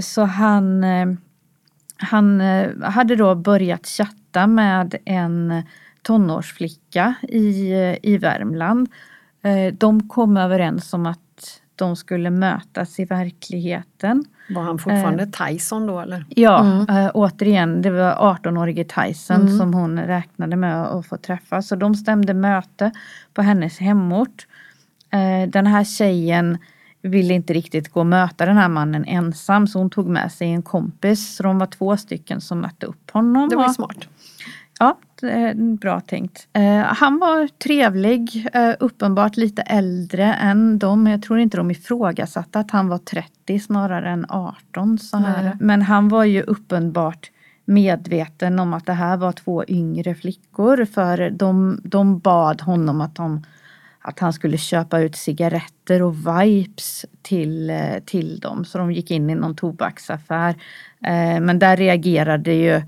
Så 0.00 0.22
han, 0.22 0.84
han 1.96 2.40
hade 2.82 3.16
då 3.16 3.34
börjat 3.34 3.86
chatta 3.86 4.46
med 4.46 4.94
en 5.04 5.62
tonårsflicka 6.02 7.14
i, 7.22 7.72
i 8.02 8.18
Värmland. 8.18 8.88
Eh, 9.46 9.74
de 9.74 10.08
kom 10.08 10.36
överens 10.36 10.92
om 10.94 11.06
att 11.06 11.18
de 11.76 11.96
skulle 11.96 12.30
mötas 12.30 12.98
i 13.00 13.04
verkligheten. 13.04 14.24
Var 14.50 14.62
han 14.62 14.78
fortfarande 14.78 15.26
Tyson 15.26 15.86
då 15.86 16.00
eller? 16.00 16.24
Ja, 16.28 16.60
Mm. 16.60 16.88
äh, 17.04 17.10
återigen, 17.14 17.82
det 17.82 17.90
var 17.90 18.14
18-årige 18.14 18.84
Tyson 18.84 19.40
Mm. 19.40 19.58
som 19.58 19.74
hon 19.74 19.98
räknade 19.98 20.56
med 20.56 20.82
att 20.86 21.06
få 21.06 21.16
träffa. 21.16 21.62
Så 21.62 21.76
de 21.76 21.94
stämde 21.94 22.34
möte 22.34 22.90
på 23.34 23.42
hennes 23.42 23.78
hemort. 23.78 24.46
Eh, 25.10 25.50
den 25.50 25.66
här 25.66 25.84
tjejen 25.84 26.58
ville 27.02 27.34
inte 27.34 27.52
riktigt 27.52 27.88
gå 27.92 28.00
och 28.00 28.06
möta 28.06 28.46
den 28.46 28.56
här 28.56 28.68
mannen 28.68 29.04
ensam 29.04 29.66
så 29.66 29.78
hon 29.78 29.90
tog 29.90 30.06
med 30.08 30.32
sig 30.32 30.48
en 30.52 30.62
kompis. 30.62 31.36
Så 31.36 31.42
de 31.42 31.58
var 31.58 31.66
två 31.66 31.96
stycken 31.96 32.40
som 32.40 32.60
mötte 32.60 32.86
upp 32.86 33.10
honom. 33.10 33.48
Det 33.48 33.56
var 33.56 33.68
smart. 33.68 34.08
Ja, 34.78 34.98
bra 35.80 36.00
tänkt. 36.00 36.48
Eh, 36.52 36.78
han 36.78 37.18
var 37.18 37.48
trevlig, 37.48 38.48
eh, 38.52 38.74
uppenbart 38.80 39.36
lite 39.36 39.62
äldre 39.62 40.34
än 40.34 40.78
dem. 40.78 41.06
Jag 41.06 41.22
tror 41.22 41.38
inte 41.38 41.56
de 41.56 41.70
ifrågasatte 41.70 42.58
att 42.58 42.70
han 42.70 42.88
var 42.88 42.98
30 42.98 43.60
snarare 43.60 44.10
än 44.10 44.26
18. 44.28 44.98
Så 44.98 45.16
här. 45.16 45.42
Nej. 45.42 45.52
Men 45.60 45.82
han 45.82 46.08
var 46.08 46.24
ju 46.24 46.42
uppenbart 46.42 47.30
medveten 47.64 48.58
om 48.58 48.74
att 48.74 48.86
det 48.86 48.92
här 48.92 49.16
var 49.16 49.32
två 49.32 49.64
yngre 49.68 50.14
flickor 50.14 50.84
för 50.84 51.30
de, 51.30 51.80
de 51.84 52.18
bad 52.18 52.60
honom 52.60 53.00
att, 53.00 53.14
de, 53.14 53.44
att 54.00 54.18
han 54.18 54.32
skulle 54.32 54.58
köpa 54.58 55.00
ut 55.00 55.16
cigaretter 55.16 56.02
och 56.02 56.16
vipes 56.16 57.06
till, 57.22 57.70
eh, 57.70 57.98
till 58.04 58.38
dem. 58.38 58.64
Så 58.64 58.78
de 58.78 58.92
gick 58.92 59.10
in 59.10 59.30
i 59.30 59.34
någon 59.34 59.56
tobaksaffär. 59.56 60.54
Men 61.40 61.58
där 61.58 61.76
reagerade 61.76 62.52
ju 62.52 62.82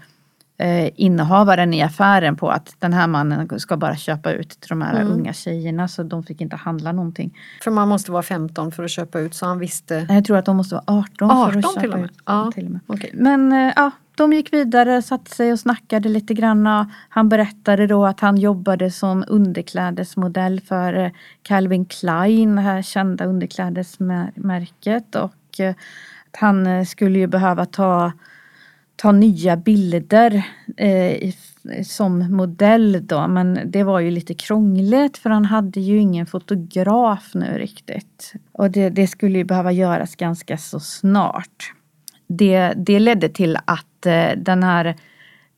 eh, 0.58 0.90
innehavaren 0.94 1.74
i 1.74 1.82
affären 1.82 2.36
på 2.36 2.50
att 2.50 2.74
den 2.78 2.92
här 2.92 3.06
mannen 3.06 3.60
ska 3.60 3.76
bara 3.76 3.96
köpa 3.96 4.32
ut 4.32 4.48
till 4.48 4.68
de 4.68 4.82
här 4.82 5.00
Mm. 5.00 5.12
unga 5.12 5.32
tjejerna 5.32 5.88
så 5.88 6.02
de 6.02 6.22
fick 6.22 6.40
inte 6.40 6.56
handla 6.56 6.92
någonting. 6.92 7.38
För 7.64 7.70
man 7.70 7.88
måste 7.88 8.12
vara 8.12 8.22
15 8.22 8.72
för 8.72 8.84
att 8.84 8.90
köpa 8.90 9.20
ut 9.20 9.34
så 9.34 9.46
han 9.46 9.58
visste. 9.58 10.06
Jag 10.08 10.24
tror 10.24 10.36
att 10.36 10.44
de 10.44 10.56
måste 10.56 10.74
vara 10.74 10.84
18, 10.86 11.30
18 11.30 11.52
för 11.52 11.58
att 11.58 11.64
köpa 11.64 11.80
till 11.80 11.92
och 11.92 11.98
med? 11.98 12.04
ut. 12.10 12.18
Ja. 12.24 12.50
Till 12.54 12.64
och 12.64 12.70
med. 12.70 12.80
Okej. 12.86 13.10
Men 13.14 13.52
eh, 13.52 13.72
ja, 13.76 13.90
de 14.16 14.32
gick 14.32 14.52
vidare, 14.52 15.02
satte 15.02 15.30
sig 15.30 15.52
och 15.52 15.60
snackade 15.60 16.08
lite 16.08 16.34
grann. 16.34 16.90
Han 17.08 17.28
berättade 17.28 17.86
då 17.86 18.06
att 18.06 18.20
han 18.20 18.36
jobbade 18.36 18.90
som 18.90 19.24
underklädesmodell 19.28 20.60
för 20.60 20.94
eh, 21.04 21.10
Calvin 21.42 21.84
Klein, 21.84 22.56
det 22.56 22.62
här 22.62 22.82
kända 22.82 23.24
underklädesmärket. 23.24 25.14
Och 25.14 25.60
eh, 25.60 25.70
att 26.30 26.36
han 26.40 26.66
eh, 26.66 26.84
skulle 26.84 27.18
ju 27.18 27.26
behöva 27.26 27.64
ta, 27.66 28.12
ta 28.98 29.12
nya 29.12 29.56
bilder 29.56 30.42
eh, 30.76 31.32
som 31.84 32.36
modell 32.36 33.06
då. 33.06 33.28
Men 33.28 33.60
det 33.64 33.82
var 33.82 34.00
ju 34.00 34.10
lite 34.10 34.34
krångligt 34.34 35.18
för 35.18 35.30
han 35.30 35.44
hade 35.44 35.80
ju 35.80 35.98
ingen 35.98 36.26
fotograf 36.26 37.30
nu 37.34 37.58
riktigt. 37.58 38.32
Och 38.52 38.70
det, 38.70 38.90
det 38.90 39.06
skulle 39.06 39.38
ju 39.38 39.44
behöva 39.44 39.72
göras 39.72 40.16
ganska 40.16 40.56
så 40.56 40.80
snart 40.80 41.72
det, 42.28 42.72
det 42.76 42.98
ledde 42.98 43.28
till 43.28 43.56
att 43.64 44.06
eh, 44.06 44.30
den 44.36 44.62
här 44.62 44.96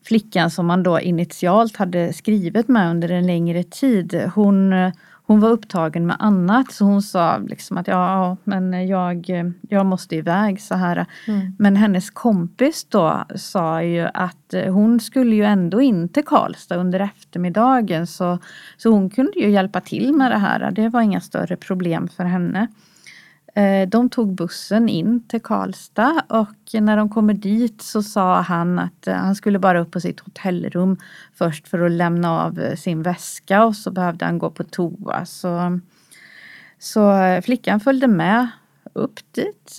flickan 0.04 0.50
som 0.50 0.66
man 0.66 0.82
då 0.82 1.00
initialt 1.00 1.76
hade 1.76 2.12
skrivit 2.12 2.68
med 2.68 2.90
under 2.90 3.08
en 3.08 3.26
längre 3.26 3.62
tid, 3.62 4.30
hon, 4.34 4.72
eh, 4.72 4.92
hon 5.30 5.40
var 5.40 5.50
upptagen 5.50 6.06
med 6.06 6.16
annat 6.18 6.72
så 6.72 6.84
hon 6.84 7.02
sa 7.02 7.38
liksom 7.38 7.78
att 7.78 7.88
ja, 7.88 8.36
men 8.44 8.88
jag, 8.88 9.26
jag 9.68 9.86
måste 9.86 10.16
iväg 10.16 10.60
så 10.60 10.74
här. 10.74 11.06
Mm. 11.26 11.56
Men 11.58 11.76
hennes 11.76 12.10
kompis 12.10 12.86
då 12.88 13.24
sa 13.34 13.82
ju 13.82 14.08
att 14.14 14.54
hon 14.68 15.00
skulle 15.00 15.36
ju 15.36 15.44
ändå 15.44 15.80
in 15.80 16.08
till 16.08 16.24
Karlstad 16.24 16.76
under 16.76 17.00
eftermiddagen 17.00 18.06
så, 18.06 18.38
så 18.76 18.90
hon 18.90 19.10
kunde 19.10 19.38
ju 19.40 19.50
hjälpa 19.50 19.80
till 19.80 20.12
med 20.12 20.30
det 20.30 20.38
här. 20.38 20.70
Det 20.70 20.88
var 20.88 21.00
inga 21.00 21.20
större 21.20 21.56
problem 21.56 22.08
för 22.08 22.24
henne. 22.24 22.68
Eh, 23.54 23.88
De 23.88 24.10
tog 24.10 24.34
bussen 24.34 24.88
in 24.88 25.28
till 25.28 25.42
Karlstad 25.42 26.22
och 26.28 26.80
när 26.80 26.96
de 26.96 27.08
kommer 27.08 27.34
dit 27.34 27.82
så 27.82 28.02
sa 28.02 28.40
han 28.40 28.78
att 28.78 29.06
eh, 29.06 29.14
han 29.14 29.34
skulle 29.34 29.58
bara 29.58 29.80
upp 29.80 29.90
på 29.90 30.00
sitt 30.00 30.20
hotellrum 30.20 30.96
först 31.34 31.68
för 31.68 31.80
att 31.80 31.92
lämna 31.92 32.30
av 32.42 32.60
eh, 32.60 32.76
sin 32.76 33.02
väska 33.02 33.64
och 33.64 33.76
så 33.76 33.90
behövde 33.90 34.24
han 34.24 34.38
gå 34.38 34.50
på 34.50 34.64
toa. 34.64 35.26
Så, 35.26 35.80
så 36.78 37.12
flickan 37.44 37.80
följde 37.80 38.06
med 38.06 38.48
upp 38.92 39.20
dit. 39.32 39.76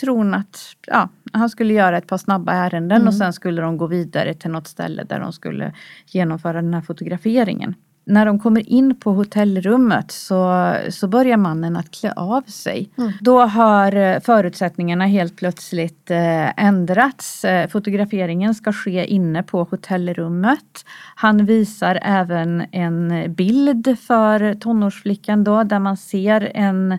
Tror 0.00 0.16
hon 0.16 0.34
att 0.34 0.58
ja, 0.86 1.08
han 1.32 1.50
skulle 1.50 1.74
göra 1.74 1.98
ett 1.98 2.06
par 2.06 2.18
snabba 2.18 2.52
ärenden 2.52 2.96
Mm. 2.96 3.08
och 3.08 3.14
sen 3.14 3.32
skulle 3.32 3.62
de 3.62 3.76
gå 3.76 3.86
vidare 3.86 4.34
till 4.34 4.50
något 4.50 4.66
ställe 4.66 5.04
där 5.04 5.20
de 5.20 5.32
skulle 5.32 5.72
genomföra 6.06 6.62
den 6.62 6.74
här 6.74 6.80
fotograferingen. 6.80 7.74
När 8.08 8.26
de 8.26 8.38
kommer 8.38 8.68
in 8.68 8.96
på 8.96 9.12
hotellrummet 9.12 10.10
så, 10.10 10.72
så 10.90 11.08
börjar 11.08 11.36
mannen 11.36 11.76
att 11.76 11.90
klä 11.90 12.12
av 12.12 12.42
sig. 12.42 12.90
Mm. 12.98 13.12
Då 13.20 13.40
har 13.40 13.96
eh, 13.96 14.20
förutsättningarna 14.20 15.06
helt 15.06 15.36
plötsligt 15.36 16.10
eh, 16.10 16.64
ändrats. 16.64 17.44
Eh, 17.44 17.68
Fotograferingen 17.68 18.54
ska 18.54 18.72
ske 18.72 19.06
inne 19.06 19.42
på 19.42 19.64
hotellrummet. 19.64 20.84
Han 21.14 21.46
visar 21.46 21.98
även 22.02 22.66
en 22.72 23.34
bild 23.34 23.98
för 24.00 24.54
tonårsflickan 24.54 25.44
då 25.44 25.62
där 25.62 25.78
man 25.78 25.96
ser 25.96 26.50
en 26.54 26.98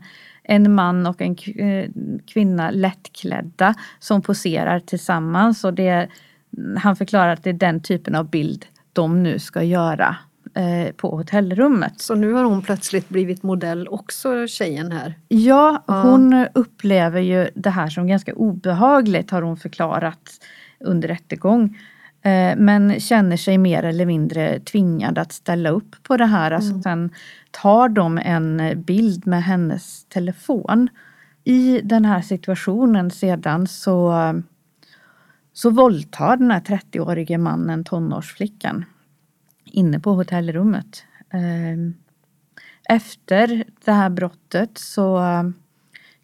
en 0.49 0.75
man 0.75 1.07
och 1.07 1.21
en 1.21 1.35
kvinna 2.25 2.71
lättklädda 2.71 3.73
som 3.99 4.21
poserar 4.21 4.79
tillsammans. 4.79 5.63
Och 5.63 5.73
det, 5.73 6.07
han 6.77 6.95
förklarar 6.95 7.33
att 7.33 7.43
det 7.43 7.49
är 7.49 7.53
den 7.53 7.79
typen 7.79 8.15
av 8.15 8.29
bild 8.29 8.65
de 8.93 9.23
nu 9.23 9.39
ska 9.39 9.63
göra 9.63 10.17
på 10.97 11.15
hotellrummet. 11.17 12.01
Så 12.01 12.15
nu 12.15 12.33
har 12.33 12.43
hon 12.43 12.61
plötsligt 12.61 13.09
blivit 13.09 13.43
modell 13.43 13.87
också, 13.87 14.47
tjejen 14.47 14.91
här. 14.91 15.13
Ja, 15.27 15.83
Ja. 15.87 16.01
hon 16.01 16.45
upplever 16.53 17.21
ju 17.21 17.49
det 17.55 17.69
här 17.69 17.87
som 17.87 18.07
ganska 18.07 18.33
obehagligt 18.33 19.31
har 19.31 19.41
hon 19.41 19.57
förklarat 19.57 20.29
under 20.79 21.07
rättegång. 21.07 21.77
Eh, 22.21 22.55
Men 22.57 22.99
känner 22.99 23.37
sig 23.37 23.57
mer 23.57 23.83
eller 23.83 24.05
mindre 24.05 24.59
tvingad 24.59 25.17
att 25.17 25.31
ställa 25.31 25.69
upp 25.69 25.95
på 26.03 26.17
det 26.17 26.25
här. 26.25 26.51
Alltså 26.51 26.69
Mm. 26.71 26.81
sen 26.83 27.09
tar 27.51 27.89
de 27.89 28.17
en 28.17 28.81
bild 28.83 29.27
med 29.27 29.43
hennes 29.43 30.05
telefon. 30.05 30.89
I 31.43 31.81
den 31.83 32.05
här 32.05 32.21
situationen 32.21 33.11
sedan 33.11 33.67
så, 33.67 34.13
så 35.53 35.69
våldtar 35.69 36.37
den 36.37 36.51
här 36.51 36.59
30-årige 36.59 37.37
mannen 37.37 37.83
tonårsflickan 37.83 38.85
inne 39.71 39.99
på 39.99 40.13
hotellrummet. 40.13 41.03
Eh, 41.29 41.93
Efter 42.89 43.63
det 43.85 43.91
här 43.91 44.09
brottet 44.09 44.77
så 44.77 45.21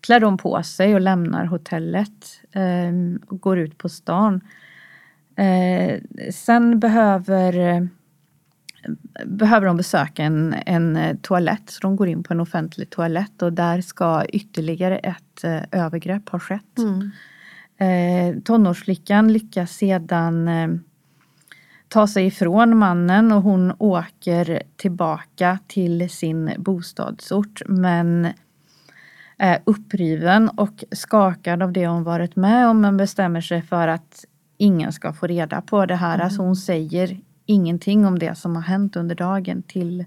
klär 0.01 0.19
de 0.19 0.37
på 0.37 0.63
sig 0.63 0.95
och 0.95 1.01
lämnar 1.01 1.45
hotellet 1.45 2.41
eh, 2.51 3.19
och 3.27 3.41
går 3.41 3.59
ut 3.59 3.77
på 3.77 3.89
stan. 3.89 4.41
Eh, 5.35 5.99
sen 6.31 6.79
behöver, 6.79 7.87
behöver 9.25 9.67
de 9.67 9.77
besöka 9.77 10.23
en, 10.23 10.55
en 10.65 10.95
eh, 10.95 11.15
toalett, 11.21 11.69
så 11.69 11.79
de 11.81 11.95
går 11.95 12.07
in 12.07 12.23
på 12.23 12.33
en 12.33 12.39
offentlig 12.39 12.89
toalett 12.89 13.41
och 13.41 13.53
där 13.53 13.81
ska 13.81 14.25
ytterligare 14.25 14.97
ett 14.97 15.43
eh, 15.43 15.61
övergrepp 15.71 16.29
ha 16.29 16.39
skett. 16.39 16.77
Mm. 16.77 17.11
Tonårsflickan 18.41 19.33
lyckas 19.33 19.71
sedan 19.71 20.49
ta 21.93 22.07
sig 22.07 22.25
ifrån 22.25 22.77
mannen 22.77 23.31
och 23.31 23.41
hon 23.41 23.73
åker 23.77 24.63
tillbaka 24.75 25.59
till 25.67 26.09
sin 26.09 26.53
bostadsort 26.57 27.61
men 27.67 28.27
är 29.37 29.59
uppriven 29.63 30.49
och 30.49 30.83
skakad 30.91 31.63
av 31.63 31.71
det 31.71 31.87
hon 31.87 32.03
varit 32.03 32.35
med 32.35 32.67
om 32.67 32.81
men 32.81 32.97
bestämmer 32.97 33.41
sig 33.41 33.61
för 33.61 33.87
att 33.87 34.25
ingen 34.57 34.93
ska 34.93 35.13
få 35.13 35.27
reda 35.27 35.61
på 35.61 35.85
det 35.85 35.95
här. 35.95 36.19
Alltså 36.19 36.41
hon 36.41 36.55
säger 36.55 37.17
ingenting 37.45 38.05
om 38.05 38.19
det 38.19 38.35
som 38.35 38.55
har 38.55 38.63
hänt 38.63 38.95
under 38.95 39.15
dagen 39.15 39.63
till, 39.63 40.05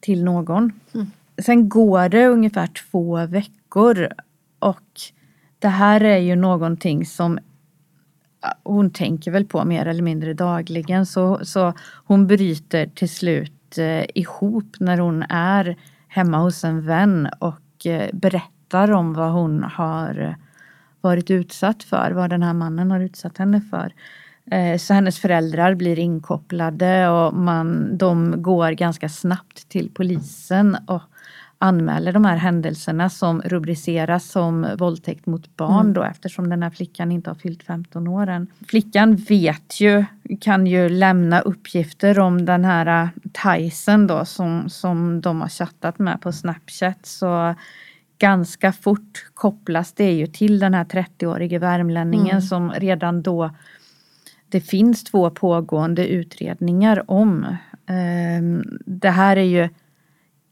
till 0.00 0.24
någon. 0.24 0.72
Mm. 0.94 1.06
Sen 1.38 1.68
går 1.68 2.08
det 2.08 2.26
ungefär 2.26 2.66
två 2.66 3.26
veckor 3.26 4.08
och 4.58 5.00
det 5.58 5.68
här 5.68 6.00
är 6.00 6.18
ju 6.18 6.36
någonting 6.36 7.06
som 7.06 7.38
hon 8.62 8.90
tänker 8.90 9.30
väl 9.30 9.44
på 9.44 9.64
mer 9.64 9.86
eller 9.86 10.02
mindre 10.02 10.34
dagligen 10.34 11.06
så, 11.06 11.44
så 11.44 11.72
hon 12.04 12.26
bryter 12.26 12.86
till 12.86 13.08
slut 13.08 13.78
eh, 13.78 14.04
ihop 14.14 14.76
när 14.80 14.98
hon 14.98 15.22
är 15.28 15.76
hemma 16.08 16.38
hos 16.38 16.64
en 16.64 16.86
vän 16.86 17.28
och 17.38 17.86
eh, 17.86 18.10
berättar 18.12 18.92
om 18.92 19.14
vad 19.14 19.32
hon 19.32 19.62
har 19.62 20.36
varit 21.00 21.30
utsatt 21.30 21.82
för, 21.82 22.10
vad 22.10 22.30
den 22.30 22.42
här 22.42 22.52
mannen 22.52 22.90
har 22.90 23.00
utsatt 23.00 23.38
henne 23.38 23.60
för. 23.60 23.92
Eh, 24.50 24.78
Så 24.78 24.94
hennes 24.94 25.18
föräldrar 25.18 25.74
blir 25.74 25.98
inkopplade 25.98 27.08
och 27.08 27.34
man, 27.34 27.98
de 27.98 28.42
går 28.42 28.70
ganska 28.70 29.08
snabbt 29.08 29.68
till 29.68 29.90
polisen 29.94 30.76
och 30.86 31.02
anmäler 31.58 32.12
de 32.12 32.24
här 32.24 32.36
händelserna 32.36 33.10
som 33.10 33.42
rubriceras 33.42 34.30
som 34.30 34.66
våldtäkt 34.78 35.26
mot 35.26 35.56
barn 35.56 35.80
Mm. 35.80 35.92
då 35.92 36.02
eftersom 36.02 36.48
den 36.48 36.62
här 36.62 36.70
flickan 36.70 37.12
inte 37.12 37.30
har 37.30 37.34
fyllt 37.34 37.62
15 37.62 38.08
år 38.08 38.26
än. 38.26 38.46
Flickan 38.68 39.16
vet 39.16 39.80
ju, 39.80 40.04
kan 40.40 40.66
ju 40.66 40.88
lämna 40.88 41.40
uppgifter 41.40 42.18
om 42.18 42.44
den 42.44 42.64
här 42.64 43.02
äh, 43.02 43.08
Tyson 43.58 44.06
då 44.06 44.24
som, 44.24 44.68
som 44.68 45.20
de 45.20 45.40
har 45.40 45.48
chattat 45.48 45.98
med 45.98 46.20
på 46.20 46.32
Snapchat 46.32 47.06
så 47.06 47.54
ganska 48.18 48.72
fort 48.72 49.26
kopplas 49.34 49.92
det 49.92 50.12
ju 50.12 50.26
till 50.26 50.58
den 50.58 50.74
här 50.74 50.84
30-årige 50.84 51.58
värmlänningen 51.58 52.26
Mm. 52.30 52.40
som 52.42 52.70
redan 52.72 53.22
då 53.22 53.50
det 54.48 54.60
finns 54.60 55.04
två 55.04 55.30
pågående 55.30 56.06
utredningar 56.08 57.10
om. 57.10 57.46
Ehm, 57.86 58.64
Det 58.86 59.10
här 59.10 59.36
är 59.36 59.42
ju 59.42 59.68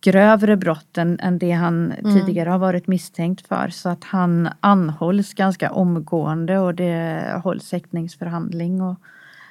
grövre 0.04 0.56
brott 0.56 0.98
än, 0.98 1.20
än 1.20 1.38
det 1.38 1.50
han 1.50 1.92
Mm. 1.92 2.14
tidigare 2.14 2.50
har 2.50 2.58
varit 2.58 2.86
misstänkt 2.86 3.46
för. 3.46 3.68
Så 3.68 3.88
att 3.88 4.04
han 4.04 4.48
anhålls 4.60 5.34
ganska 5.34 5.70
omgående 5.70 6.58
och 6.58 6.74
det 6.74 7.40
hålls 7.44 7.72
häktningsförhandling 7.72 8.82
och 8.82 8.96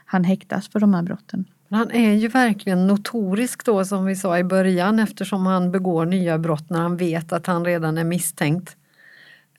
han 0.06 0.24
häktas 0.24 0.68
för 0.68 0.80
de 0.80 0.94
här 0.94 1.02
brotten. 1.02 1.46
Han 1.70 1.92
är 1.92 2.14
ju 2.14 2.28
verkligen 2.28 2.88
notorisk 2.88 3.66
då 3.66 3.86
som 3.86 4.06
vi 4.06 4.16
sa 4.16 4.38
i 4.40 4.44
början 4.44 5.00
eftersom 5.00 5.46
han 5.46 5.72
begår 5.72 6.06
nya 6.06 6.38
brott 6.38 6.70
när 6.70 6.80
han 6.80 6.98
vet 6.98 7.34
att 7.34 7.48
han 7.48 7.66
redan 7.66 7.98
är 7.98 8.04
misstänkt 8.04 8.76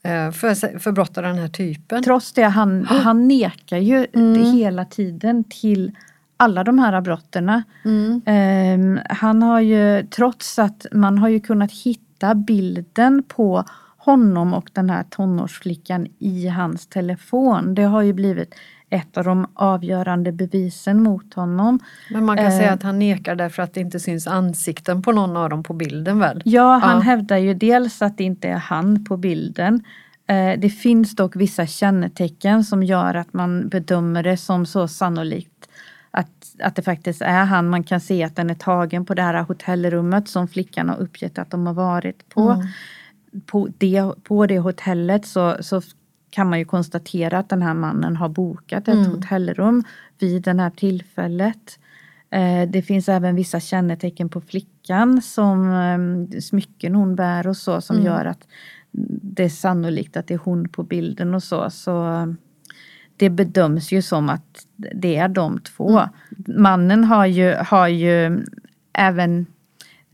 eh, 0.03 0.31
för, 0.31 0.79
för 0.79 0.91
brott 0.91 1.17
av 1.17 1.23
den 1.23 1.35
här 1.37 1.47
typen. 1.47 2.03
Trots 2.03 2.33
det, 2.33 2.43
han, 2.43 2.85
han 2.89 3.27
nekar 3.27 3.77
ju 3.77 4.07
Mm. 4.13 4.41
hela 4.53 4.85
tiden 4.85 5.43
till 5.43 5.91
alla 6.37 6.63
de 6.63 6.79
här 6.79 7.01
brotten. 7.01 7.61
Mm. 7.85 8.21
Ehm, 8.25 8.99
han 9.09 9.43
har 9.43 9.59
ju, 9.59 10.03
trots 10.03 10.59
att 10.59 10.85
man 10.91 11.17
har 11.17 11.29
ju 11.29 11.39
kunnat 11.39 11.71
hitta 11.71 12.35
bilden 12.35 13.23
på 13.27 13.63
honom 13.97 14.53
och 14.53 14.69
den 14.73 14.89
här 14.89 15.03
tonårsflickan 15.09 16.07
i 16.19 16.47
hans 16.47 16.87
telefon. 16.87 17.75
Det 17.75 17.83
har 17.83 18.01
ju 18.01 18.13
blivit 18.13 18.55
ett 18.89 19.17
av 19.17 19.23
de 19.23 19.47
avgörande 19.53 20.31
bevisen 20.31 21.03
mot 21.03 21.33
honom. 21.33 21.79
Men 22.11 22.25
man 22.25 22.37
kan 22.37 22.45
Eh. 22.45 22.57
säga 22.57 22.71
att 22.73 22.83
han 22.83 22.99
nekar 22.99 23.35
därför 23.35 23.63
att 23.63 23.73
det 23.73 23.79
inte 23.79 23.99
syns 23.99 24.27
ansikten 24.27 25.01
på 25.01 25.11
någon 25.11 25.37
av 25.37 25.49
dem 25.49 25.63
på 25.63 25.73
bilden 25.73 26.19
väl? 26.19 26.41
Ja, 26.45 26.77
han 26.83 26.95
Ja. 26.97 27.01
hävdar 27.03 27.37
ju 27.37 27.53
dels 27.53 28.01
att 28.01 28.17
det 28.17 28.23
inte 28.23 28.47
är 28.47 28.57
han 28.57 29.05
på 29.05 29.17
bilden. 29.17 29.83
Eh, 30.27 30.59
Det 30.59 30.69
finns 30.69 31.15
dock 31.15 31.35
vissa 31.35 31.65
kännetecken 31.65 32.63
som 32.63 32.83
gör 32.83 33.13
att 33.15 33.33
man 33.33 33.67
bedömer 33.69 34.23
det 34.23 34.37
som 34.37 34.65
så 34.65 34.87
sannolikt 34.87 35.69
att, 36.59 36.75
det 36.75 36.81
faktiskt 36.81 37.21
är 37.21 37.45
han. 37.45 37.69
Man 37.69 37.83
kan 37.83 37.99
se 37.99 38.23
att 38.23 38.35
den 38.35 38.49
är 38.49 38.55
tagen 38.55 39.05
på 39.05 39.13
det 39.13 39.21
här 39.21 39.43
hotellrummet 39.43 40.27
som 40.27 40.47
flickan 40.47 40.89
har 40.89 40.97
uppgett 40.97 41.37
att 41.39 41.51
de 41.51 41.67
har 41.67 41.73
varit 41.73 42.29
på. 42.29 42.41
Mm. 42.49 42.67
På, 43.45 43.67
det, 43.77 44.23
på 44.23 44.45
det 44.45 44.59
hotellet 44.59 45.25
så, 45.25 45.57
så 45.59 45.81
kan 46.29 46.49
man 46.49 46.59
ju 46.59 46.65
konstatera 46.65 47.37
att 47.37 47.49
den 47.49 47.61
här 47.61 47.73
mannen 47.73 48.15
har 48.15 48.29
bokat 48.29 48.87
ett 48.87 48.93
Mm. 48.95 49.11
hotellrum 49.11 49.83
vid 50.19 50.41
det 50.43 50.61
här 50.61 50.69
tillfället. 50.69 51.79
Eh, 52.29 52.69
Det 52.69 52.81
finns 52.81 53.09
även 53.09 53.35
vissa 53.35 53.59
kännetecken 53.59 54.29
på 54.29 54.41
flickan 54.41 55.21
som 55.21 55.71
eh, 55.71 56.39
smycken 56.39 56.95
hon 56.95 57.15
bär 57.15 57.47
och 57.47 57.57
så 57.57 57.81
som 57.81 57.95
Mm. 57.95 58.05
gör 58.07 58.25
att 58.25 58.47
det 59.21 59.43
är 59.43 59.49
sannolikt 59.49 60.17
att 60.17 60.27
det 60.27 60.33
är 60.33 60.37
hon 60.43 60.69
på 60.69 60.83
bilden 60.83 61.33
och 61.35 61.43
så. 61.43 61.69
Så 61.69 62.05
det 63.17 63.29
bedöms 63.29 63.91
ju 63.91 64.01
som 64.01 64.29
att 64.29 64.65
det 64.75 65.15
är 65.15 65.27
de 65.27 65.59
två. 65.59 65.89
Mm. 65.89 66.09
Mannen 66.61 67.03
har 67.03 67.25
ju, 67.25 67.55
har 67.55 67.87
ju 67.87 68.43
även 68.93 69.45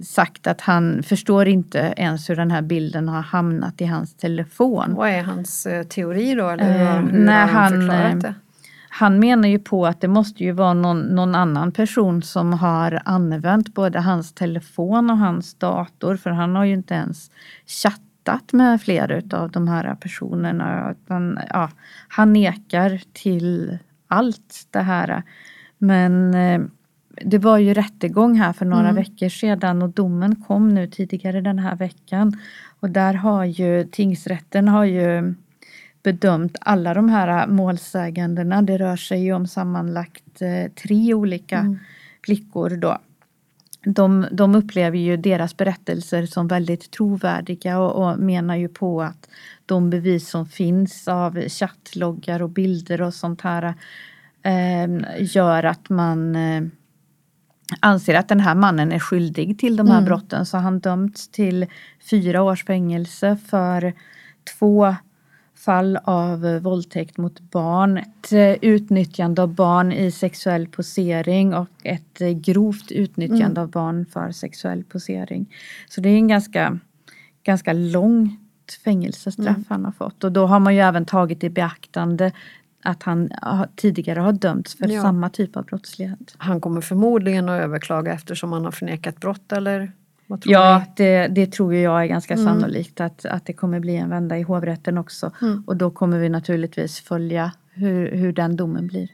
sagt 0.03 0.47
att 0.47 0.61
han 0.61 1.03
förstår 1.03 1.47
inte 1.47 1.93
ens 1.97 2.29
hur 2.29 2.35
den 2.35 2.51
här 2.51 2.61
bilden 2.61 3.09
har 3.09 3.21
hamnat 3.21 3.81
i 3.81 3.85
hans 3.85 4.13
telefon. 4.13 4.93
Vad 4.95 5.09
är 5.09 5.23
hans 5.23 5.65
eh, 5.65 5.83
teori 5.83 6.35
då? 6.35 6.49
Eller 6.49 6.79
hur, 6.79 6.85
Eh, 6.85 6.95
hur 6.95 7.25
när 7.25 7.47
har 7.47 7.61
han 7.61 7.71
förklarat 7.71 8.13
eh, 8.13 8.19
det? 8.19 8.33
Han 8.89 9.19
menar 9.19 9.49
ju 9.49 9.59
på 9.59 9.85
att 9.87 10.01
det 10.01 10.07
måste 10.07 10.43
ju 10.43 10.51
vara 10.51 10.73
någon, 10.73 11.01
någon 11.01 11.35
annan 11.35 11.71
person 11.71 12.21
som 12.23 12.53
har 12.53 13.01
använt 13.05 13.73
både 13.73 13.99
hans 13.99 14.33
telefon 14.33 15.09
och 15.09 15.17
hans 15.17 15.53
dator 15.53 16.15
för 16.15 16.29
han 16.29 16.55
har 16.55 16.65
ju 16.65 16.73
inte 16.73 16.93
ens 16.93 17.31
chattat 18.25 18.53
med 18.53 18.81
flera 18.81 19.37
av 19.37 19.51
de 19.51 19.67
här 19.67 19.95
personerna. 19.95 20.91
Utan, 20.91 21.39
ja, 21.49 21.69
han 22.07 22.33
nekar 22.33 23.01
till 23.13 23.77
allt 24.07 24.67
det 24.71 24.79
här. 24.81 25.23
Men 25.77 26.33
eh, 26.33 26.61
det 27.25 27.37
var 27.37 27.57
ju 27.57 27.73
rättegång 27.73 28.35
här 28.35 28.53
för 28.53 28.65
några 28.65 28.89
Mm. 28.89 28.95
veckor 28.95 29.29
sedan 29.29 29.81
och 29.81 29.89
domen 29.89 30.35
kom 30.35 30.69
nu 30.69 30.87
tidigare 30.87 31.41
den 31.41 31.59
här 31.59 31.75
veckan. 31.75 32.33
Och 32.79 32.89
där 32.89 33.13
har 33.13 33.45
ju 33.45 33.83
tingsrätten 33.83 34.67
har 34.67 34.85
ju 34.85 35.33
bedömt 36.03 36.57
alla 36.61 36.93
de 36.93 37.09
här 37.09 37.47
målsägandena. 37.47 38.61
Det 38.61 38.77
rör 38.77 38.95
sig 38.95 39.23
ju 39.23 39.33
om 39.33 39.47
sammanlagt 39.47 40.41
eh, 40.41 40.71
tre 40.71 41.13
olika 41.13 41.57
Mm. 41.59 41.79
flickor 42.25 42.69
då. 42.69 42.97
De, 43.85 44.27
de 44.31 44.55
upplever 44.55 44.97
ju 44.97 45.17
deras 45.17 45.57
berättelser 45.57 46.25
som 46.25 46.47
väldigt 46.47 46.91
trovärdiga 46.91 47.79
och, 47.79 48.11
och 48.11 48.19
menar 48.19 48.55
ju 48.55 48.67
på 48.67 49.01
att 49.01 49.29
de 49.65 49.89
bevis 49.89 50.29
som 50.29 50.45
finns 50.45 51.07
av 51.07 51.41
chattloggar 51.49 52.41
och 52.41 52.49
bilder 52.49 53.01
och 53.01 53.13
sånt 53.13 53.41
här 53.41 53.73
eh, 54.43 54.87
gör 55.19 55.63
att 55.63 55.89
man 55.89 56.35
eh, 56.35 56.63
anser 57.79 58.15
att 58.15 58.27
den 58.27 58.39
här 58.39 58.55
mannen 58.55 58.91
är 58.91 58.99
skyldig 58.99 59.59
till 59.59 59.75
de 59.75 59.87
här 59.87 59.97
Mm. 59.97 60.05
brotten. 60.05 60.45
Så 60.45 60.57
han 60.57 60.79
dömts 60.79 61.27
till 61.27 61.65
fyra 62.09 62.41
års 62.43 62.65
fängelse 62.65 63.37
för 63.49 63.93
två 64.59 64.95
fall 65.65 65.97
av 66.03 66.45
eh, 66.45 66.59
våldtäkt 66.61 67.17
mot 67.17 67.39
barn, 67.39 67.97
ett 67.97 68.31
eh, 68.31 68.53
utnyttjande 68.61 69.41
av 69.41 69.53
barn 69.55 69.91
i 69.91 70.11
sexuell 70.11 70.67
posering 70.67 71.53
och 71.53 71.67
ett 71.83 72.21
eh, 72.21 72.29
grovt 72.29 72.91
utnyttjande 72.91 73.61
av 73.61 73.69
barn 73.69 74.05
för 74.05 74.31
sexuell 74.31 74.83
posering. 74.83 75.53
Så 75.89 76.01
det 76.01 76.09
är 76.09 76.15
en 76.15 76.27
ganska, 76.27 76.79
ganska 77.43 77.73
långt 77.73 78.39
fängelsestraff 78.83 79.47
Mm. 79.47 79.65
han 79.69 79.85
har 79.85 79.91
fått. 79.91 80.23
Och 80.23 80.31
då 80.31 80.45
har 80.45 80.59
man 80.59 80.75
ju 80.75 80.81
även 80.81 81.05
tagit 81.05 81.43
i 81.43 81.49
beaktande 81.49 82.31
att 82.83 83.03
han 83.03 83.29
tidigare 83.75 84.19
har 84.19 84.31
dömts 84.31 84.75
för 84.77 84.87
Ja. 84.87 85.01
samma 85.01 85.29
typ 85.29 85.57
av 85.57 85.65
brottslighet. 85.65 86.35
Han 86.37 86.61
kommer 86.61 86.81
förmodligen 86.81 87.49
att 87.49 87.61
överklaga 87.61 88.13
eftersom 88.13 88.51
han 88.51 88.65
har 88.65 88.71
förnekat 88.71 89.19
brott 89.19 89.51
eller? 89.51 89.91
Ja, 90.43 90.83
det, 90.95 91.27
det 91.27 91.51
tror 91.51 91.75
jag 91.75 92.01
är 92.03 92.05
ganska 92.05 92.33
Mm. 92.33 92.45
sannolikt 92.45 93.01
att, 93.01 93.25
att 93.25 93.45
det 93.45 93.53
kommer 93.53 93.79
bli 93.79 93.95
en 93.95 94.09
vända 94.09 94.37
i 94.37 94.41
hovrätten 94.41 94.97
också. 94.97 95.31
Mm. 95.41 95.63
Och 95.67 95.77
då 95.77 95.89
kommer 95.91 96.19
vi 96.19 96.29
naturligtvis 96.29 96.99
följa 96.99 97.51
hur, 97.73 98.11
hur 98.11 98.33
den 98.33 98.55
domen 98.55 98.87
blir. 98.87 99.09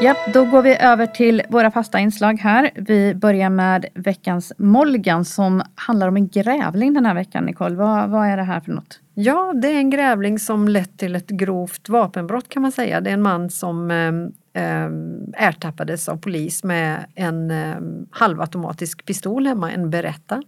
Ja, 0.00 0.14
då 0.32 0.44
går 0.44 0.62
vi 0.62 0.76
över 0.76 1.06
till 1.06 1.42
våra 1.48 1.70
fasta 1.70 1.98
inslag 1.98 2.34
här. 2.40 2.70
Vi 2.74 3.14
börjar 3.14 3.50
med 3.50 3.86
veckans 3.94 4.52
Molgan 4.58 5.24
som 5.24 5.62
handlar 5.74 6.08
om 6.08 6.16
en 6.16 6.28
grävling 6.28 6.94
den 6.94 7.06
här 7.06 7.14
veckan, 7.14 7.44
Nicole. 7.44 7.74
Vad, 7.74 8.10
vad 8.10 8.26
är 8.26 8.36
det 8.36 8.42
här 8.42 8.60
för 8.60 8.72
något? 8.72 9.00
Ja, 9.14 9.52
det 9.62 9.68
är 9.68 9.78
en 9.78 9.90
grävling 9.90 10.38
som 10.38 10.68
lett 10.68 10.98
till 10.98 11.16
ett 11.16 11.28
grovt 11.28 11.88
vapenbrott 11.88 12.48
kan 12.48 12.62
man 12.62 12.72
säga. 12.72 13.00
Det 13.00 13.10
är 13.10 13.14
en 13.14 13.22
man 13.22 13.50
som 13.50 13.90
eh, 13.90 14.12
Ehm, 14.54 15.32
ertappades 15.36 16.08
av 16.08 16.16
polis 16.16 16.64
med 16.64 17.06
en 17.14 17.50
ehm, 17.50 18.06
halvautomatisk 18.10 19.06
pistol 19.06 19.46
hemma, 19.46 19.72
en 19.72 19.90
Beretta. 19.90 20.42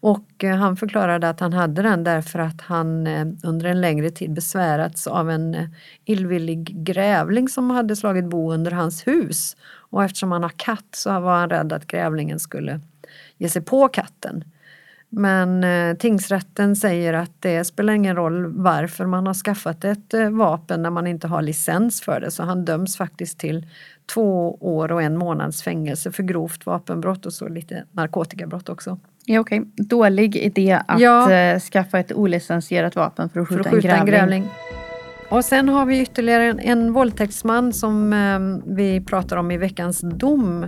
Och 0.00 0.44
eh, 0.44 0.56
han 0.56 0.76
förklarade 0.76 1.28
att 1.28 1.40
han 1.40 1.52
hade 1.52 1.82
den 1.82 2.04
därför 2.04 2.38
att 2.38 2.60
han 2.60 3.06
eh, 3.06 3.26
under 3.44 3.66
en 3.66 3.80
längre 3.80 4.10
tid 4.10 4.32
besvärats 4.32 5.06
av 5.06 5.30
en 5.30 5.54
eh, 5.54 5.68
illvillig 6.04 6.84
grävling 6.84 7.48
som 7.48 7.70
hade 7.70 7.96
slagit 7.96 8.24
bo 8.24 8.52
under 8.52 8.70
hans 8.70 9.06
hus. 9.06 9.56
Och 9.90 10.04
eftersom 10.04 10.32
han 10.32 10.42
har 10.42 10.52
katt 10.56 10.88
så 10.90 11.20
var 11.20 11.36
han 11.36 11.50
rädd 11.50 11.72
att 11.72 11.86
grävlingen 11.86 12.40
skulle 12.40 12.80
ge 13.38 13.48
sig 13.48 13.62
på 13.62 13.88
katten. 13.88 14.44
Men 15.18 15.64
eh, 15.64 15.96
tingsrätten 15.96 16.76
säger 16.76 17.14
att 17.14 17.30
det 17.40 17.64
spelar 17.64 17.92
ingen 17.92 18.16
roll 18.16 18.46
varför 18.46 19.06
man 19.06 19.26
har 19.26 19.34
skaffat 19.34 19.84
ett 19.84 20.14
eh, 20.14 20.30
vapen 20.30 20.82
när 20.82 20.90
man 20.90 21.06
inte 21.06 21.28
har 21.28 21.42
licens 21.42 22.00
för 22.00 22.20
det. 22.20 22.30
Så 22.30 22.42
han 22.42 22.64
döms 22.64 22.96
faktiskt 22.96 23.38
till 23.38 23.66
två 24.14 24.56
år 24.60 24.92
och 24.92 25.02
en 25.02 25.16
månads 25.16 25.62
fängelse 25.62 26.12
för 26.12 26.22
grovt 26.22 26.66
vapenbrott 26.66 27.26
och 27.26 27.32
så 27.32 27.48
lite 27.48 27.84
narkotikabrott 27.92 28.68
också. 28.68 28.98
Ja, 29.24 29.40
okej. 29.40 29.62
Dålig 29.76 30.36
idé 30.36 30.80
att 30.88 31.00
Ja. 31.00 31.32
eh, 31.32 31.60
skaffa 31.60 31.98
ett 31.98 32.12
olicensierat 32.12 32.96
vapen 32.96 33.28
för 33.28 33.40
att 33.40 33.48
För 33.48 33.54
skjuta, 33.56 33.68
att 33.68 33.74
skjuta 33.74 33.96
en, 33.96 34.06
grävling. 34.06 34.48
Och 35.28 35.44
sen 35.44 35.68
har 35.68 35.86
vi 35.86 36.02
ytterligare 36.02 36.44
en, 36.44 36.58
en 36.58 36.92
våldtäktsman 36.92 37.72
som 37.72 38.12
eh, 38.12 38.74
vi 38.74 39.00
pratar 39.00 39.36
om 39.36 39.50
i 39.50 39.56
veckans 39.56 40.00
dom. 40.00 40.62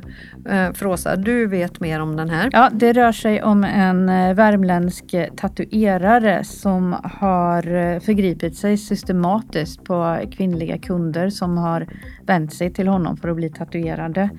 Eh, 0.49 0.73
för 0.73 0.87
Åsa, 0.87 1.16
du 1.16 1.47
vet 1.47 1.81
mer 1.81 2.01
om 2.01 2.16
den 2.16 2.31
här. 2.31 2.51
Ja, 2.53 2.71
det 2.73 2.92
rör 2.92 3.12
sig 3.12 3.42
om 3.42 3.64
en 3.64 4.09
eh, 4.09 4.35
värmländsk 4.35 5.14
tatuerare 5.37 6.44
som 6.44 6.97
har 7.05 7.75
eh, 7.75 8.01
förgripit 8.01 8.57
sig 8.57 8.77
systematiskt 8.77 9.85
på 9.85 10.18
kvinnliga 10.33 10.79
kunder 10.79 11.31
som 11.31 11.59
har 11.59 11.87
vänt 12.27 12.55
sig 12.55 12.73
till 12.73 12.88
honom 12.88 13.16
för 13.16 13.29
att 13.29 13.37
bli 13.37 13.51
tatuerade. 13.51 14.31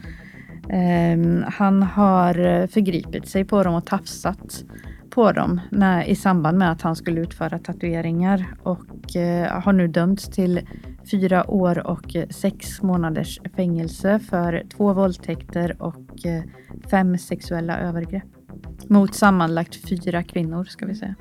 Eh, 0.70 1.50
han 1.52 1.84
har 1.84 2.40
eh, 2.40 2.68
förgripit 2.68 3.28
sig 3.28 3.46
på 3.46 3.64
dem 3.64 3.74
och 3.74 3.86
tafsat 3.86 4.64
på 5.10 5.32
dem 5.32 5.62
när, 5.72 6.04
i 6.04 6.16
samband 6.16 6.58
med 6.58 6.72
att 6.72 6.82
han 6.82 6.96
skulle 6.96 7.22
utföra 7.22 7.60
tatueringar 7.60 8.46
och 8.64 9.16
eh, 9.16 9.62
har 9.62 9.74
nu 9.74 9.88
dömts 9.88 10.30
till 10.30 10.68
fyra 11.12 11.50
år 11.52 11.88
och 11.88 12.16
eh, 12.16 12.28
sex 12.28 12.82
månaders 12.82 13.40
fängelse 13.56 14.20
för 14.20 14.64
två 14.78 14.94
våldtäkter 14.94 15.76
och 15.80 16.26
eh, 16.26 16.44
fem 16.92 17.18
sexuella 17.18 17.80
övergrepp. 17.80 18.39
Mot 18.88 19.16
sammanlagt 19.16 19.90
fyra 19.90 20.24
kvinnor 20.24 20.64
ska 20.64 20.86
vi 20.86 20.96
säga. 20.96 21.16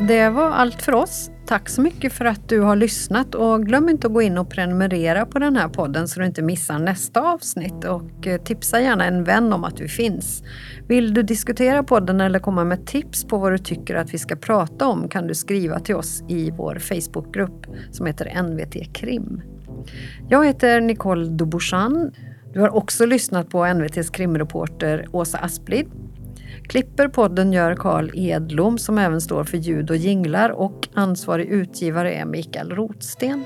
Det 0.00 0.28
var 0.28 0.50
allt 0.50 0.82
för 0.82 0.94
oss. 0.94 1.30
Tack 1.46 1.68
så 1.68 1.80
mycket 1.80 2.12
för 2.12 2.24
att 2.24 2.48
du 2.48 2.60
har 2.60 2.76
lyssnat 2.76 3.34
och 3.34 3.66
glöm 3.66 3.88
inte 3.88 4.06
att 4.06 4.12
gå 4.12 4.22
in 4.22 4.38
och 4.38 4.50
prenumerera 4.50 5.26
på 5.26 5.38
den 5.38 5.56
här 5.56 5.68
podden 5.68 6.08
så 6.08 6.20
du 6.20 6.26
inte 6.26 6.42
missar 6.42 6.78
nästa 6.78 7.20
avsnitt 7.20 7.84
och 7.84 8.26
eh, 8.26 8.42
tipsa 8.42 8.80
gärna 8.80 9.04
en 9.04 9.24
vän 9.24 9.52
om 9.52 9.64
att 9.64 9.80
vi 9.80 9.88
finns. 9.88 10.42
Vill 10.88 11.14
du 11.14 11.22
diskutera 11.22 11.82
podden 11.82 12.20
eller 12.20 12.38
komma 12.38 12.64
med 12.64 12.86
tips 12.86 13.24
på 13.24 13.38
vad 13.38 13.52
du 13.52 13.58
tycker 13.58 13.94
att 13.94 14.14
vi 14.14 14.18
ska 14.18 14.36
prata 14.36 14.86
om 14.86 15.08
kan 15.08 15.26
du 15.26 15.34
skriva 15.34 15.80
till 15.80 15.94
oss 15.94 16.22
i 16.28 16.50
vår 16.50 16.78
Facebookgrupp 16.78 17.66
som 17.90 18.06
heter 18.06 18.42
NVT 18.42 18.94
Krim. 18.94 19.42
Jag 20.28 20.46
heter 20.46 20.80
Nicole 20.80 21.28
Dubuchan. 21.28 22.10
Du 22.52 22.60
har 22.60 22.76
också 22.76 23.06
lyssnat 23.06 23.50
på 23.50 23.74
NVTs 23.74 24.10
krimreporter 24.10 25.06
Åsa 25.12 25.38
Asplid. 25.38 25.86
Klipper 26.72 27.08
podden 27.08 27.52
gör 27.52 27.74
Karl 27.74 28.10
Edlom 28.14 28.78
som 28.78 28.98
även 28.98 29.20
står 29.20 29.44
för 29.44 29.56
ljud 29.56 29.90
och 29.90 29.96
jinglar 29.96 30.50
och 30.50 30.88
ansvarig 30.94 31.46
utgivare 31.46 32.14
är 32.14 32.24
Mikael 32.24 32.70
Rotsten. 32.70 33.44